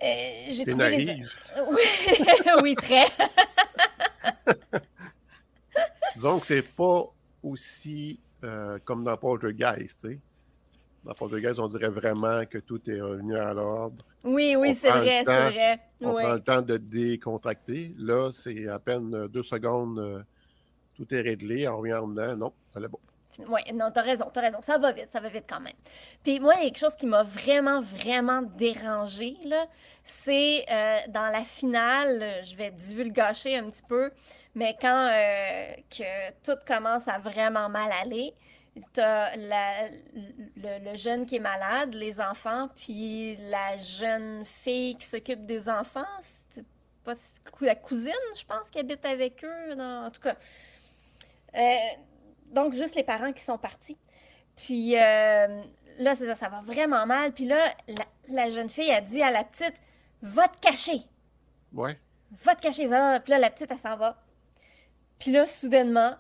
Euh, 0.03 0.47
j'ai 0.51 0.67
trouvé 0.67 0.97
les-. 0.97 1.23
Oui, 1.71 1.83
oui, 2.63 2.75
très. 2.77 3.09
Disons 6.15 6.39
que 6.39 6.47
c'est 6.47 6.63
pas 6.63 7.07
aussi 7.43 8.21
euh, 8.45 8.79
comme 8.85 9.05
dans 9.05 9.17
Poltergeist, 9.17 9.99
tu 10.01 10.09
sais. 10.09 10.21
Dans 11.05 11.13
Poltergeist, 11.13 11.59
on 11.59 11.69
dirait 11.69 11.89
vraiment 11.91 12.45
que 12.47 12.59
tout 12.59 12.81
est 12.89 13.01
revenu 13.01 13.37
à 13.37 13.53
l'ordre. 13.53 14.05
Oui, 14.23 14.57
oui, 14.57 14.75
c'est 14.75 14.91
vrai, 14.91 15.23
c'est 15.25 15.51
vrai. 15.51 15.81
On 16.01 16.15
Oui. 16.15 16.23
prend 16.23 16.33
le 16.35 16.41
temps 16.41 16.63
de 16.63 16.77
décontracter. 16.79 17.91
Là, 17.99 18.31
c'est 18.33 18.69
à 18.69 18.79
peine 18.79 19.15
euh, 19.15 19.29
deux 19.29 19.43
secondes, 19.43 19.99
euh, 19.99 20.23
tout 20.97 21.07
est 21.15 21.21
réglé. 21.21 21.69
On 21.69 21.79
revient 21.79 21.95
en 21.95 22.09
dedans. 22.09 22.37
Non, 22.37 22.53
ça 22.73 22.79
allait 22.79 22.89
bon. 22.89 23.01
Oui, 23.49 23.61
non, 23.75 23.91
t'as 23.93 24.03
raison, 24.03 24.27
t'as 24.33 24.41
raison. 24.43 24.59
Ça 24.63 24.79
va 24.79 24.93
vite, 24.93 25.09
ça 25.11 25.19
va 25.19 25.29
vite 25.29 25.45
quand 25.49 25.61
même. 25.61 25.75
Puis 26.23 26.39
moi, 26.39 26.55
il 26.55 26.59
y 26.59 26.61
a 26.63 26.65
quelque 26.67 26.79
chose 26.79 26.95
qui 26.95 27.07
m'a 27.07 27.25
vraiment, 27.25 27.81
vraiment 27.83 28.43
dérangé, 28.43 29.37
là. 29.45 29.67
C'est 30.05 30.65
euh, 30.71 30.99
dans 31.09 31.27
la 31.33 31.43
finale, 31.43 32.45
je 32.45 32.55
vais 32.57 32.71
divulgacher 32.71 33.57
un 33.59 33.69
petit 33.71 33.83
peu, 33.89 34.11
mais 34.55 34.77
quand 34.81 35.09
euh, 35.13 35.73
que 35.91 36.31
tout 36.43 36.59
commence 36.67 37.09
à 37.09 37.19
vraiment 37.19 37.69
mal 37.69 37.91
aller, 37.93 38.35
t'as 38.93 39.37
la- 39.37 39.89
le, 39.89 40.91
le 40.91 40.97
jeune 40.97 41.27
qui 41.27 41.37
est 41.37 41.41
malade, 41.41 41.95
les 41.95 42.21
enfants, 42.21 42.69
puis 42.77 43.37
la 43.51 43.79
jeune 43.79 44.45
fille 44.45 44.97
qui 44.97 45.07
s'occupe 45.07 45.47
des 45.47 45.69
enfants, 45.69 46.05
c'était 46.21 46.67
pas 47.05 47.15
la 47.61 47.75
cousine, 47.75 48.13
je 48.37 48.45
pense, 48.45 48.71
qui 48.71 48.79
habite 48.79 49.05
avec 49.05 49.45
eux, 49.45 49.81
en 49.81 50.11
tout 50.11 50.21
cas. 50.21 50.35
Euh, 51.55 51.77
donc, 52.55 52.75
juste 52.75 52.95
les 52.95 53.05
parents 53.05 53.33
qui 53.33 53.43
sont 53.45 53.59
partis. 53.59 53.97
Puis 54.57 54.97
euh, 54.97 55.63
là, 55.99 56.15
c'est 56.15 56.27
ça, 56.27 56.35
ça 56.35 56.49
va 56.49 56.61
vraiment 56.61 57.07
mal. 57.07 57.33
Puis 57.33 57.45
là, 57.47 57.75
la, 57.89 58.05
la 58.29 58.51
jeune 58.51 58.71
fille 58.71 58.91
a 58.93 59.01
dit 59.01 59.23
à 59.23 59.31
la 59.31 59.45
petite 59.45 59.75
Va 60.23 60.49
te 60.49 60.59
cacher 60.61 61.03
Ouais. 61.73 61.99
Va 62.45 62.55
te 62.55 62.63
cacher 62.63 62.87
va. 62.87 63.21
Puis 63.21 63.31
là, 63.33 63.39
la 63.39 63.51
petite, 63.51 63.71
elle 63.71 63.79
s'en 63.79 63.97
va. 63.97 64.17
Puis 65.25 65.33
là, 65.33 65.47
soudainement, 65.47 66.15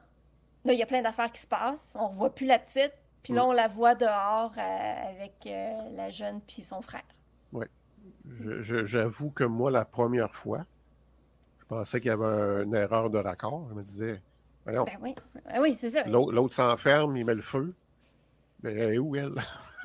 là, 0.64 0.72
il 0.72 0.78
y 0.78 0.82
a 0.82 0.86
plein 0.86 1.02
d'affaires 1.02 1.30
qui 1.30 1.42
se 1.42 1.46
passent. 1.46 1.92
On 1.94 2.08
revoit 2.08 2.34
plus 2.34 2.46
la 2.46 2.58
petite. 2.58 2.94
Puis 3.22 3.34
là, 3.34 3.44
on 3.44 3.52
la 3.52 3.68
voit 3.68 3.94
dehors 3.94 4.54
euh, 4.56 5.10
avec 5.10 5.34
euh, 5.46 5.72
la 5.94 6.08
jeune 6.08 6.40
puis 6.40 6.62
son 6.62 6.80
frère. 6.80 7.02
Je- 8.62 8.86
J'avoue 8.86 9.30
que 9.30 9.44
moi, 9.44 9.70
la 9.70 9.84
première 9.84 10.34
fois, 10.34 10.64
je 11.60 11.66
pensais 11.66 12.00
qu'il 12.00 12.08
y 12.08 12.12
avait 12.12 12.62
une 12.64 12.74
erreur 12.74 13.10
de 13.10 13.18
raccord. 13.18 13.66
Je 13.68 13.74
me 13.74 13.82
disais, 13.82 14.18
voyons, 14.64 14.84
Ben 14.84 14.96
oui, 15.02 15.14
Ben 15.44 15.60
oui, 15.60 15.76
c'est 15.78 15.90
ça. 15.90 16.02
l'autre 16.04 16.54
s'enferme, 16.54 17.14
il 17.18 17.26
met 17.26 17.34
le 17.34 17.42
feu. 17.42 17.74
Mais 18.62 18.72
elle 18.72 18.94
est 18.94 18.98
où, 18.98 19.14
elle? 19.16 19.34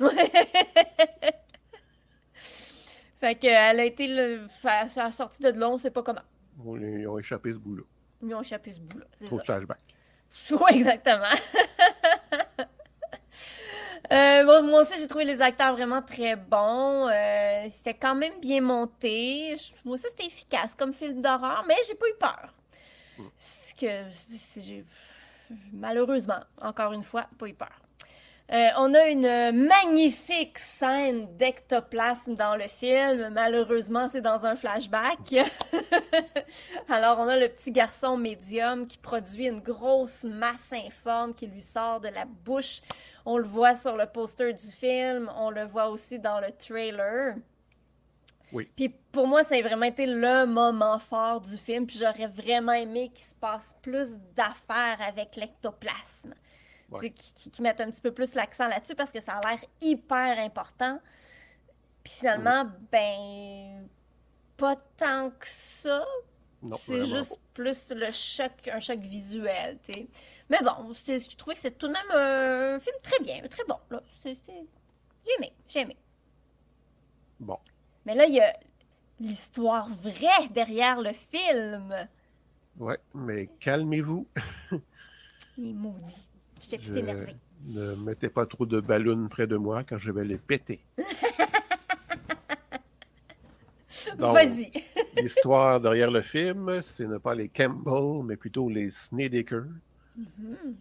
fait 3.20 3.34
qu'elle 3.34 3.80
a 3.80 3.84
été 3.84 4.08
le... 4.08 4.46
a 4.64 5.12
sorti 5.12 5.42
de 5.42 5.50
là, 5.50 5.68
on 5.68 5.76
sait 5.76 5.90
pas 5.90 6.02
comment. 6.02 6.22
Ils 6.64 7.06
ont 7.06 7.18
échappé 7.18 7.52
ce 7.52 7.58
bout-là. 7.58 7.82
Ils 8.22 8.34
ont 8.34 8.42
échappé 8.42 8.72
ce 8.72 8.80
bout-là. 8.80 9.06
Trop 9.26 9.38
ça. 9.38 9.44
flashback. 9.44 9.78
Oui, 10.50 10.70
exactement. 10.72 11.24
Euh, 14.12 14.44
bon, 14.44 14.62
moi 14.66 14.80
aussi, 14.80 14.98
j'ai 14.98 15.06
trouvé 15.06 15.24
les 15.24 15.40
acteurs 15.40 15.72
vraiment 15.74 16.02
très 16.02 16.34
bons. 16.34 17.08
Euh, 17.08 17.66
c'était 17.70 17.94
quand 17.94 18.14
même 18.14 18.40
bien 18.40 18.60
monté. 18.60 19.54
Je- 19.56 19.72
Moi 19.84 19.94
aussi, 19.94 20.06
c'était 20.08 20.26
efficace 20.26 20.74
comme 20.74 20.92
film 20.92 21.22
d'horreur, 21.22 21.64
mais 21.68 21.76
j'ai 21.86 21.94
pas 21.94 22.06
eu 22.08 22.14
peur. 22.18 22.52
Ce 23.38 23.72
que, 23.74 24.10
j'ai- 24.60 24.84
malheureusement, 25.72 26.40
encore 26.60 26.92
une 26.92 27.04
fois, 27.04 27.26
pas 27.38 27.46
eu 27.46 27.54
peur. 27.54 27.68
Euh, 28.52 28.68
on 28.78 28.94
a 28.94 29.06
une 29.06 29.66
magnifique 29.68 30.58
scène 30.58 31.36
d'ectoplasme 31.36 32.34
dans 32.34 32.56
le 32.56 32.66
film. 32.66 33.28
Malheureusement, 33.32 34.08
c'est 34.08 34.22
dans 34.22 34.44
un 34.44 34.56
flashback. 34.56 35.18
Alors, 36.88 37.20
on 37.20 37.28
a 37.28 37.36
le 37.36 37.48
petit 37.48 37.70
garçon 37.70 38.16
médium 38.16 38.88
qui 38.88 38.98
produit 38.98 39.46
une 39.46 39.60
grosse 39.60 40.24
masse 40.24 40.72
informe 40.72 41.32
qui 41.32 41.46
lui 41.46 41.60
sort 41.60 42.00
de 42.00 42.08
la 42.08 42.24
bouche. 42.24 42.80
On 43.24 43.38
le 43.38 43.44
voit 43.44 43.76
sur 43.76 43.96
le 43.96 44.06
poster 44.06 44.52
du 44.52 44.66
film. 44.66 45.30
On 45.36 45.50
le 45.50 45.64
voit 45.64 45.88
aussi 45.88 46.18
dans 46.18 46.40
le 46.40 46.50
trailer. 46.50 47.36
Oui. 48.52 48.68
Puis 48.74 48.88
pour 49.12 49.28
moi, 49.28 49.44
ça 49.44 49.54
a 49.54 49.62
vraiment 49.62 49.86
été 49.86 50.06
le 50.06 50.46
moment 50.46 50.98
fort 50.98 51.40
du 51.40 51.56
film. 51.56 51.86
Puis 51.86 51.98
j'aurais 51.98 52.26
vraiment 52.26 52.72
aimé 52.72 53.10
qu'il 53.14 53.24
se 53.24 53.34
passe 53.36 53.76
plus 53.80 54.08
d'affaires 54.34 54.98
avec 55.06 55.36
l'ectoplasme. 55.36 56.34
Ouais. 56.90 57.10
Qui, 57.12 57.62
mettent 57.62 57.80
un 57.80 57.90
petit 57.90 58.00
peu 58.00 58.12
plus 58.12 58.34
l'accent 58.34 58.66
là-dessus 58.66 58.94
parce 58.94 59.12
que 59.12 59.20
ça 59.20 59.34
a 59.34 59.50
l'air 59.50 59.60
hyper 59.80 60.38
important. 60.38 61.00
Puis 62.02 62.14
finalement, 62.14 62.66
ben, 62.90 63.88
pas 64.56 64.76
tant 64.96 65.30
que 65.30 65.46
ça. 65.46 66.04
C'est 66.82 67.06
juste 67.06 67.38
plus 67.54 67.90
le 67.90 68.10
choc, 68.10 68.52
un 68.70 68.80
choc 68.80 68.98
visuel, 68.98 69.78
tu 69.84 69.92
sais. 69.92 70.08
Mais 70.50 70.58
bon, 70.62 70.92
je 70.92 71.36
trouvais 71.36 71.54
que 71.54 71.60
c'est 71.60 71.78
tout 71.78 71.88
de 71.88 71.92
même 71.92 72.10
un 72.10 72.80
film 72.80 72.96
très 73.02 73.22
bien, 73.22 73.40
très 73.48 73.64
bon. 73.64 73.76
J'ai 74.24 74.36
aimé, 75.38 75.52
j'ai 75.68 75.80
aimé. 75.80 75.96
Bon. 77.38 77.56
Mais 78.04 78.14
là, 78.14 78.26
il 78.26 78.34
y 78.34 78.40
a 78.40 78.54
l'histoire 79.20 79.88
vraie 79.88 80.48
derrière 80.50 81.00
le 81.00 81.12
film. 81.12 81.94
Ouais, 82.78 82.98
mais 83.14 83.48
calmez-vous. 83.60 84.26
Les 85.58 85.72
maudits. 85.72 86.26
J'étais 86.60 86.78
tout. 86.78 86.92
Ne 87.66 87.94
mettez 87.96 88.28
pas 88.28 88.46
trop 88.46 88.66
de 88.66 88.80
ballons 88.80 89.28
près 89.28 89.46
de 89.46 89.56
moi 89.56 89.84
quand 89.84 89.98
je 89.98 90.12
vais 90.12 90.24
les 90.24 90.38
péter. 90.38 90.80
Vas-y. 94.18 94.70
L'histoire 95.16 95.80
derrière 95.80 96.10
le 96.10 96.22
film, 96.22 96.80
c'est 96.82 97.06
ne 97.06 97.18
pas 97.18 97.34
les 97.34 97.48
Campbell, 97.48 98.24
mais 98.24 98.36
plutôt 98.36 98.68
les 98.68 98.90
Snedeker. 98.90 99.64
Mhm. 100.16 100.76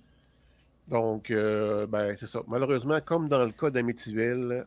Donc, 0.88 1.30
euh, 1.32 1.86
ben, 1.86 2.16
c'est 2.18 2.28
ça. 2.28 2.42
Malheureusement, 2.48 3.00
comme 3.02 3.28
dans 3.30 3.46
le 3.46 3.52
cas 3.52 3.70
d'Amityville, 3.70 4.66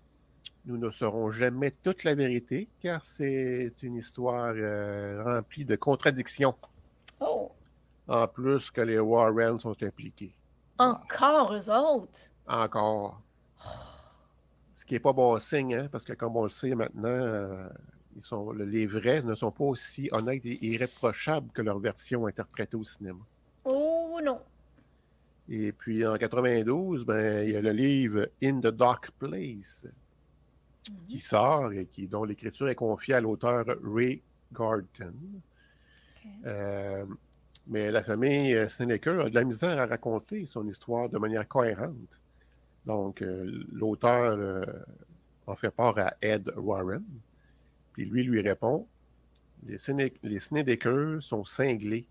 nous 0.66 0.78
ne 0.78 0.90
saurons 0.90 1.30
jamais 1.30 1.72
toute 1.82 2.04
la 2.04 2.14
vérité, 2.14 2.68
car 2.80 3.04
c'est 3.04 3.72
une 3.82 3.96
histoire 3.96 4.52
euh, 4.54 5.22
remplie 5.24 5.64
de 5.64 5.74
contradictions. 5.74 6.54
Oh, 7.20 7.50
En 8.06 8.28
plus 8.28 8.70
que 8.70 8.80
les 8.80 8.98
Warren 9.00 9.58
sont 9.58 9.76
impliqués. 9.82 10.32
Encore 10.78 11.54
eux 11.54 11.70
autres? 11.70 12.30
Encore. 12.46 13.22
Ce 14.74 14.84
qui 14.84 14.94
n'est 14.94 15.00
pas 15.00 15.12
bon 15.12 15.38
signe, 15.38 15.74
hein, 15.74 15.88
parce 15.90 16.04
que 16.04 16.12
comme 16.12 16.36
on 16.36 16.44
le 16.44 16.50
sait 16.50 16.74
maintenant, 16.74 17.08
euh, 17.08 17.68
ils 18.16 18.22
sont, 18.22 18.50
le- 18.52 18.64
les 18.64 18.86
vrais 18.86 19.22
ne 19.22 19.34
sont 19.34 19.50
pas 19.52 19.64
aussi 19.64 20.08
honnêtes 20.12 20.44
et 20.44 20.64
irréprochables 20.66 21.48
que 21.50 21.62
leur 21.62 21.78
version 21.78 22.26
interprétée 22.26 22.76
au 22.76 22.84
cinéma. 22.84 23.20
Oh 23.64 24.18
non. 24.22 24.40
Et 25.48 25.72
puis 25.72 26.06
en 26.06 26.16
92, 26.16 27.04
ben, 27.04 27.44
il 27.46 27.52
y 27.52 27.56
a 27.56 27.62
le 27.62 27.72
livre 27.72 28.28
In 28.42 28.60
the 28.60 28.68
Dark 28.68 29.10
Place 29.12 29.86
qui 31.08 31.18
sort 31.18 31.72
et 31.72 31.86
qui, 31.86 32.08
dont 32.08 32.24
l'écriture 32.24 32.68
est 32.68 32.74
confiée 32.74 33.14
à 33.14 33.20
l'auteur 33.20 33.64
Ray 33.84 34.20
Garton. 34.52 35.12
Euh, 36.44 37.04
mais 37.66 37.90
la 37.90 38.02
famille 38.02 38.54
euh, 38.54 38.68
Snedeker 38.68 39.26
a 39.26 39.30
de 39.30 39.34
la 39.34 39.44
misère 39.44 39.78
à 39.78 39.86
raconter 39.86 40.46
son 40.46 40.66
histoire 40.68 41.08
de 41.08 41.18
manière 41.18 41.46
cohérente. 41.46 42.20
Donc, 42.86 43.22
euh, 43.22 43.64
l'auteur 43.72 44.34
euh, 44.36 44.64
en 45.46 45.54
fait 45.54 45.70
part 45.70 45.98
à 45.98 46.14
Ed 46.20 46.50
Warren, 46.56 47.04
puis 47.92 48.04
lui 48.04 48.24
lui 48.24 48.40
répond 48.40 48.86
Les, 49.66 49.78
Snedeker 49.78 51.22
sont 51.22 51.44
cinglés, 51.44 52.06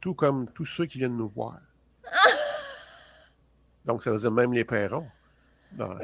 tout 0.00 0.14
comme 0.14 0.50
tous 0.52 0.66
ceux 0.66 0.86
qui 0.86 0.98
viennent 0.98 1.16
nous 1.16 1.28
voir. 1.28 1.60
Donc, 3.84 4.02
ça 4.02 4.10
veut 4.10 4.18
dire 4.18 4.32
même 4.32 4.52
les 4.52 4.64
Perrons. 4.64 5.06
Dans 5.72 5.96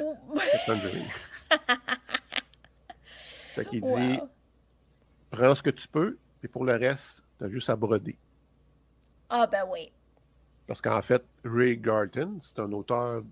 fait 3.04 3.64
qu'il 3.66 3.82
dit 3.82 4.18
prends 5.30 5.54
ce 5.54 5.62
que 5.62 5.70
tu 5.70 5.86
peux, 5.86 6.18
et 6.42 6.48
pour 6.48 6.64
le 6.64 6.72
reste, 6.74 7.22
tu 7.40 7.46
as 7.46 7.48
juste 7.48 7.70
à 7.70 7.76
broder. 7.76 8.16
Ah 9.30 9.46
ben 9.46 9.64
oui. 9.70 9.90
Parce 10.66 10.80
qu'en 10.80 11.00
fait, 11.00 11.24
Ray 11.42 11.78
Garton, 11.78 12.38
c'est 12.42 12.58
un 12.60 12.70
auteur 12.72 13.22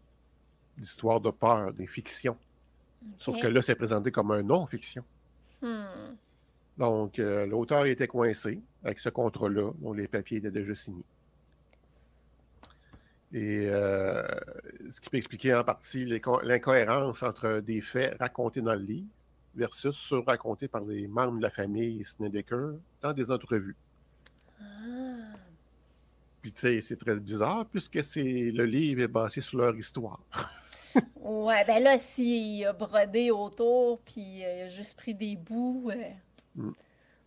d'histoires 0.78 1.20
de 1.20 1.30
peur, 1.30 1.74
des 1.74 1.86
fictions. 1.86 2.36
Sauf 3.18 3.40
que 3.40 3.46
là, 3.46 3.62
c'est 3.62 3.74
présenté 3.74 4.10
comme 4.10 4.30
un 4.30 4.42
non-fiction. 4.42 5.04
Hmm. 5.60 6.16
Donc, 6.78 7.18
euh, 7.18 7.46
l'auteur 7.46 7.84
était 7.86 8.06
coincé 8.06 8.60
avec 8.82 8.98
ce 8.98 9.08
contrat-là, 9.08 9.72
dont 9.78 9.92
les 9.92 10.08
papiers 10.08 10.38
étaient 10.38 10.50
déjà 10.50 10.74
signés. 10.74 11.04
Et 13.32 13.66
euh, 13.66 14.26
ce 14.90 15.00
qui 15.00 15.10
peut 15.10 15.18
expliquer 15.18 15.54
en 15.54 15.64
partie 15.64 16.06
l'incohérence 16.06 17.22
entre 17.22 17.60
des 17.60 17.82
faits 17.82 18.16
racontés 18.18 18.62
dans 18.62 18.74
le 18.74 18.80
livre 18.80 19.08
versus 19.54 19.96
ceux 19.96 20.20
racontés 20.20 20.68
par 20.68 20.82
des 20.82 21.06
membres 21.08 21.36
de 21.36 21.42
la 21.42 21.50
famille 21.50 22.04
Snedeker 22.04 22.74
dans 23.02 23.12
des 23.12 23.30
entrevues. 23.30 23.76
Ah. 24.60 25.36
Puis, 26.42 26.52
tu 26.52 26.60
sais, 26.60 26.80
c'est 26.80 26.96
très 26.96 27.18
bizarre 27.18 27.66
puisque 27.66 28.04
c'est 28.04 28.50
le 28.52 28.64
livre 28.64 29.02
est 29.02 29.08
basé 29.08 29.40
sur 29.40 29.58
leur 29.58 29.76
histoire. 29.76 30.20
Ouais, 31.16 31.64
ben 31.66 31.82
là, 31.82 31.98
s'il 31.98 32.64
a 32.64 32.72
brodé 32.72 33.30
autour, 33.30 34.00
puis 34.00 34.42
euh, 34.44 34.56
il 34.56 34.60
a 34.62 34.68
juste 34.70 34.96
pris 34.96 35.14
des 35.14 35.36
bouts. 35.36 35.90
euh, 35.92 36.10
Mm. 36.56 36.70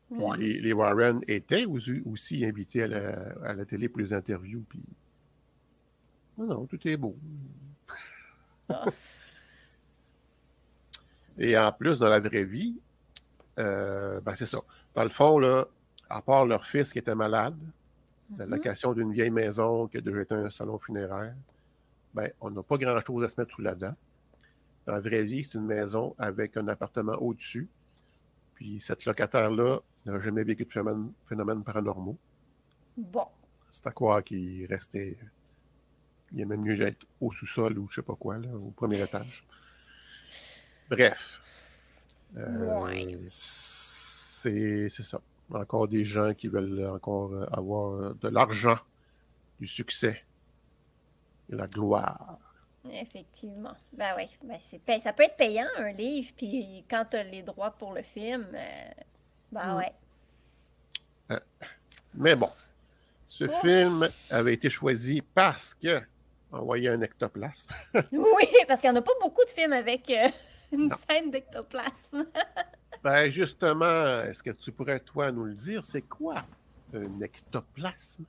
Ouais. 0.09 0.37
les, 0.39 0.59
les 0.59 0.73
Warren 0.73 1.21
étaient 1.27 1.63
aussi, 1.65 2.01
aussi 2.05 2.43
invités 2.45 2.83
à 2.83 2.87
la, 2.87 3.13
à 3.45 3.53
la 3.53 3.63
télé 3.65 3.87
pour 3.87 4.01
les 4.01 4.11
interviews. 4.11 4.65
Puis... 4.67 4.81
Non, 6.37 6.47
non, 6.47 6.65
tout 6.67 6.79
est 6.85 6.97
beau. 6.97 7.15
Ah. 8.67 8.85
Et 11.37 11.57
en 11.57 11.71
plus, 11.71 11.99
dans 11.99 12.09
la 12.09 12.19
vraie 12.19 12.43
vie, 12.43 12.81
euh, 13.57 14.19
ben 14.21 14.35
c'est 14.35 14.45
ça. 14.45 14.59
Dans 14.95 15.03
le 15.03 15.09
fond, 15.09 15.39
là, 15.39 15.65
à 16.15 16.21
part 16.21 16.45
leur 16.45 16.65
fils 16.65 16.91
qui 16.93 16.99
était 16.99 17.15
malade, 17.15 17.57
la 18.37 18.45
Mhm. 18.45 18.51
location 18.55 18.93
d'une 18.93 19.11
vieille 19.13 19.31
maison 19.31 19.87
qui 19.87 19.97
a 19.97 20.01
déjà 20.01 20.21
été 20.21 20.33
un 20.35 20.49
salon 20.49 20.79
funéraire, 20.79 21.35
ben, 22.13 22.29
on 22.41 22.49
n'a 22.49 22.63
pas 22.63 22.77
grand-chose 22.77 23.23
à 23.25 23.29
se 23.29 23.39
mettre 23.39 23.53
sous 23.55 23.61
la 23.61 23.75
dent. 23.75 23.95
Dans 24.85 24.93
la 24.93 24.99
vraie 24.99 25.23
vie, 25.23 25.43
c'est 25.43 25.55
une 25.55 25.65
maison 25.65 26.15
avec 26.17 26.57
un 26.57 26.67
appartement 26.67 27.13
au-dessus. 27.13 27.69
Puis 28.55 28.79
cette 28.81 29.05
locataire-là 29.05 29.79
n'a 30.05 30.19
jamais 30.19 30.43
vécu 30.43 30.65
de 30.65 30.71
phénomènes, 30.71 31.11
phénomènes 31.27 31.63
paranormaux. 31.63 32.17
Bon. 32.97 33.25
C'est 33.69 33.87
à 33.87 33.91
croire 33.91 34.23
qu'il 34.23 34.65
restait. 34.65 35.17
Il 36.31 36.41
est 36.41 36.45
même 36.45 36.61
mieux 36.61 36.81
être 36.81 37.05
au 37.19 37.31
sous-sol 37.31 37.77
ou 37.77 37.87
je 37.89 37.95
sais 37.95 38.01
pas 38.01 38.15
quoi, 38.15 38.37
là, 38.37 38.49
au 38.55 38.71
premier 38.71 39.01
étage. 39.01 39.45
Bref. 40.89 41.41
Euh, 42.37 42.81
Ouais. 42.83 43.17
c'est 43.29 44.89
ça. 44.89 45.21
Encore 45.53 45.87
des 45.87 46.05
gens 46.05 46.33
qui 46.33 46.47
veulent 46.47 46.87
encore 46.87 47.33
euh, 47.33 47.45
avoir 47.51 47.93
euh, 47.93 48.13
de 48.21 48.29
l'argent, 48.29 48.77
du 49.59 49.67
succès 49.67 50.23
et 51.51 51.55
la 51.55 51.67
gloire. 51.67 52.37
Effectivement. 52.91 53.73
Ben 53.93 54.13
oui. 54.17 54.23
Ben 54.43 54.57
pay- 54.85 54.99
Ça 55.01 55.13
peut 55.13 55.23
être 55.23 55.35
payant, 55.37 55.67
un 55.77 55.91
livre, 55.91 56.29
puis 56.37 56.83
quand 56.89 57.05
tu 57.11 57.17
as 57.17 57.23
les 57.23 57.43
droits 57.43 57.71
pour 57.71 57.93
le 57.93 58.01
film, 58.01 58.47
euh, 58.53 58.91
ben 59.51 59.73
Mm. 59.73 59.77
ouais. 59.77 59.93
Mais 62.13 62.35
bon, 62.35 62.49
ce 63.27 63.45
Ouf. 63.45 63.61
film 63.61 64.09
avait 64.29 64.53
été 64.53 64.69
choisi 64.69 65.21
parce 65.21 65.73
que 65.73 66.01
envoyé 66.51 66.89
un 66.89 67.01
ectoplasme. 67.01 67.71
Oui, 68.11 68.47
parce 68.67 68.81
qu'il 68.81 68.89
n'y 68.91 68.97
en 68.97 68.99
a 68.99 69.03
pas 69.03 69.13
beaucoup 69.21 69.43
de 69.45 69.49
films 69.49 69.71
avec 69.73 70.09
euh, 70.09 70.27
une 70.73 70.89
Non. 70.89 70.95
scène 71.09 71.31
d'ectoplasme. 71.31 72.25
Ben 73.03 73.31
justement, 73.31 74.21
est-ce 74.21 74.43
que 74.43 74.51
tu 74.51 74.71
pourrais 74.71 74.99
toi 74.99 75.31
nous 75.31 75.45
le 75.45 75.55
dire, 75.55 75.83
c'est 75.83 76.03
quoi 76.03 76.45
un 76.93 77.21
ectoplasme? 77.21 78.25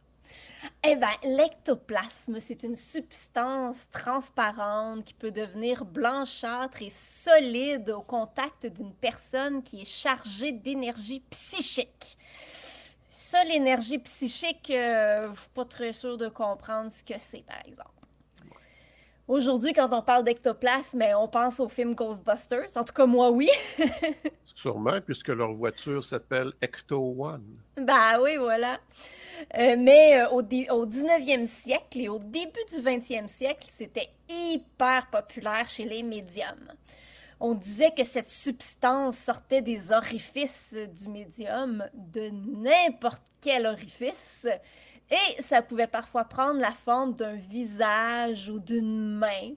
Eh 0.82 0.96
bien, 0.96 1.10
l'ectoplasme, 1.24 2.40
c'est 2.40 2.62
une 2.62 2.76
substance 2.76 3.90
transparente 3.90 5.04
qui 5.04 5.14
peut 5.14 5.30
devenir 5.30 5.84
blanchâtre 5.84 6.80
et 6.80 6.88
solide 6.88 7.90
au 7.90 8.00
contact 8.00 8.66
d'une 8.66 8.94
personne 8.94 9.62
qui 9.62 9.82
est 9.82 9.90
chargée 9.90 10.52
d'énergie 10.52 11.20
psychique. 11.30 12.16
Ça, 13.10 13.44
l'énergie 13.44 13.98
psychique, 13.98 14.70
euh, 14.70 15.30
je 15.34 15.40
suis 15.40 15.50
pas 15.50 15.64
très 15.66 15.92
sûre 15.92 16.16
de 16.16 16.28
comprendre 16.28 16.90
ce 16.90 17.04
que 17.04 17.18
c'est, 17.18 17.44
par 17.46 17.60
exemple. 17.66 18.01
Aujourd'hui, 19.32 19.72
quand 19.72 19.90
on 19.94 20.02
parle 20.02 20.24
d'ectoplasme, 20.24 20.98
ben, 20.98 21.16
on 21.16 21.26
pense 21.26 21.58
au 21.58 21.66
film 21.66 21.94
Ghostbusters. 21.94 22.68
En 22.76 22.84
tout 22.84 22.92
cas, 22.92 23.06
moi, 23.06 23.30
oui. 23.30 23.48
Sûrement, 24.44 25.00
puisque 25.00 25.28
leur 25.28 25.54
voiture 25.54 26.04
s'appelle 26.04 26.52
Ecto 26.60 27.16
One. 27.18 27.56
Ben 27.78 28.20
oui, 28.20 28.36
voilà. 28.36 28.78
Euh, 29.56 29.76
mais 29.78 30.20
euh, 30.20 30.28
au, 30.32 30.42
au 30.42 30.86
19e 30.86 31.46
siècle 31.46 31.98
et 31.98 32.10
au 32.10 32.18
début 32.18 32.60
du 32.74 32.82
20e 32.82 33.26
siècle, 33.26 33.66
c'était 33.70 34.10
hyper 34.28 35.06
populaire 35.10 35.66
chez 35.66 35.86
les 35.86 36.02
médiums. 36.02 36.70
On 37.40 37.54
disait 37.54 37.92
que 37.96 38.04
cette 38.04 38.28
substance 38.28 39.16
sortait 39.16 39.62
des 39.62 39.92
orifices 39.92 40.76
du 40.76 41.08
médium, 41.08 41.82
de 41.94 42.28
n'importe 42.28 43.22
quel 43.40 43.64
orifice, 43.64 44.46
et 45.10 45.42
ça 45.42 45.62
pouvait 45.62 45.86
parfois 45.86 46.24
prendre 46.24 46.60
la 46.60 46.72
forme 46.72 47.14
d'un 47.14 47.34
visage 47.34 48.48
ou 48.48 48.58
d'une 48.58 49.18
main. 49.18 49.50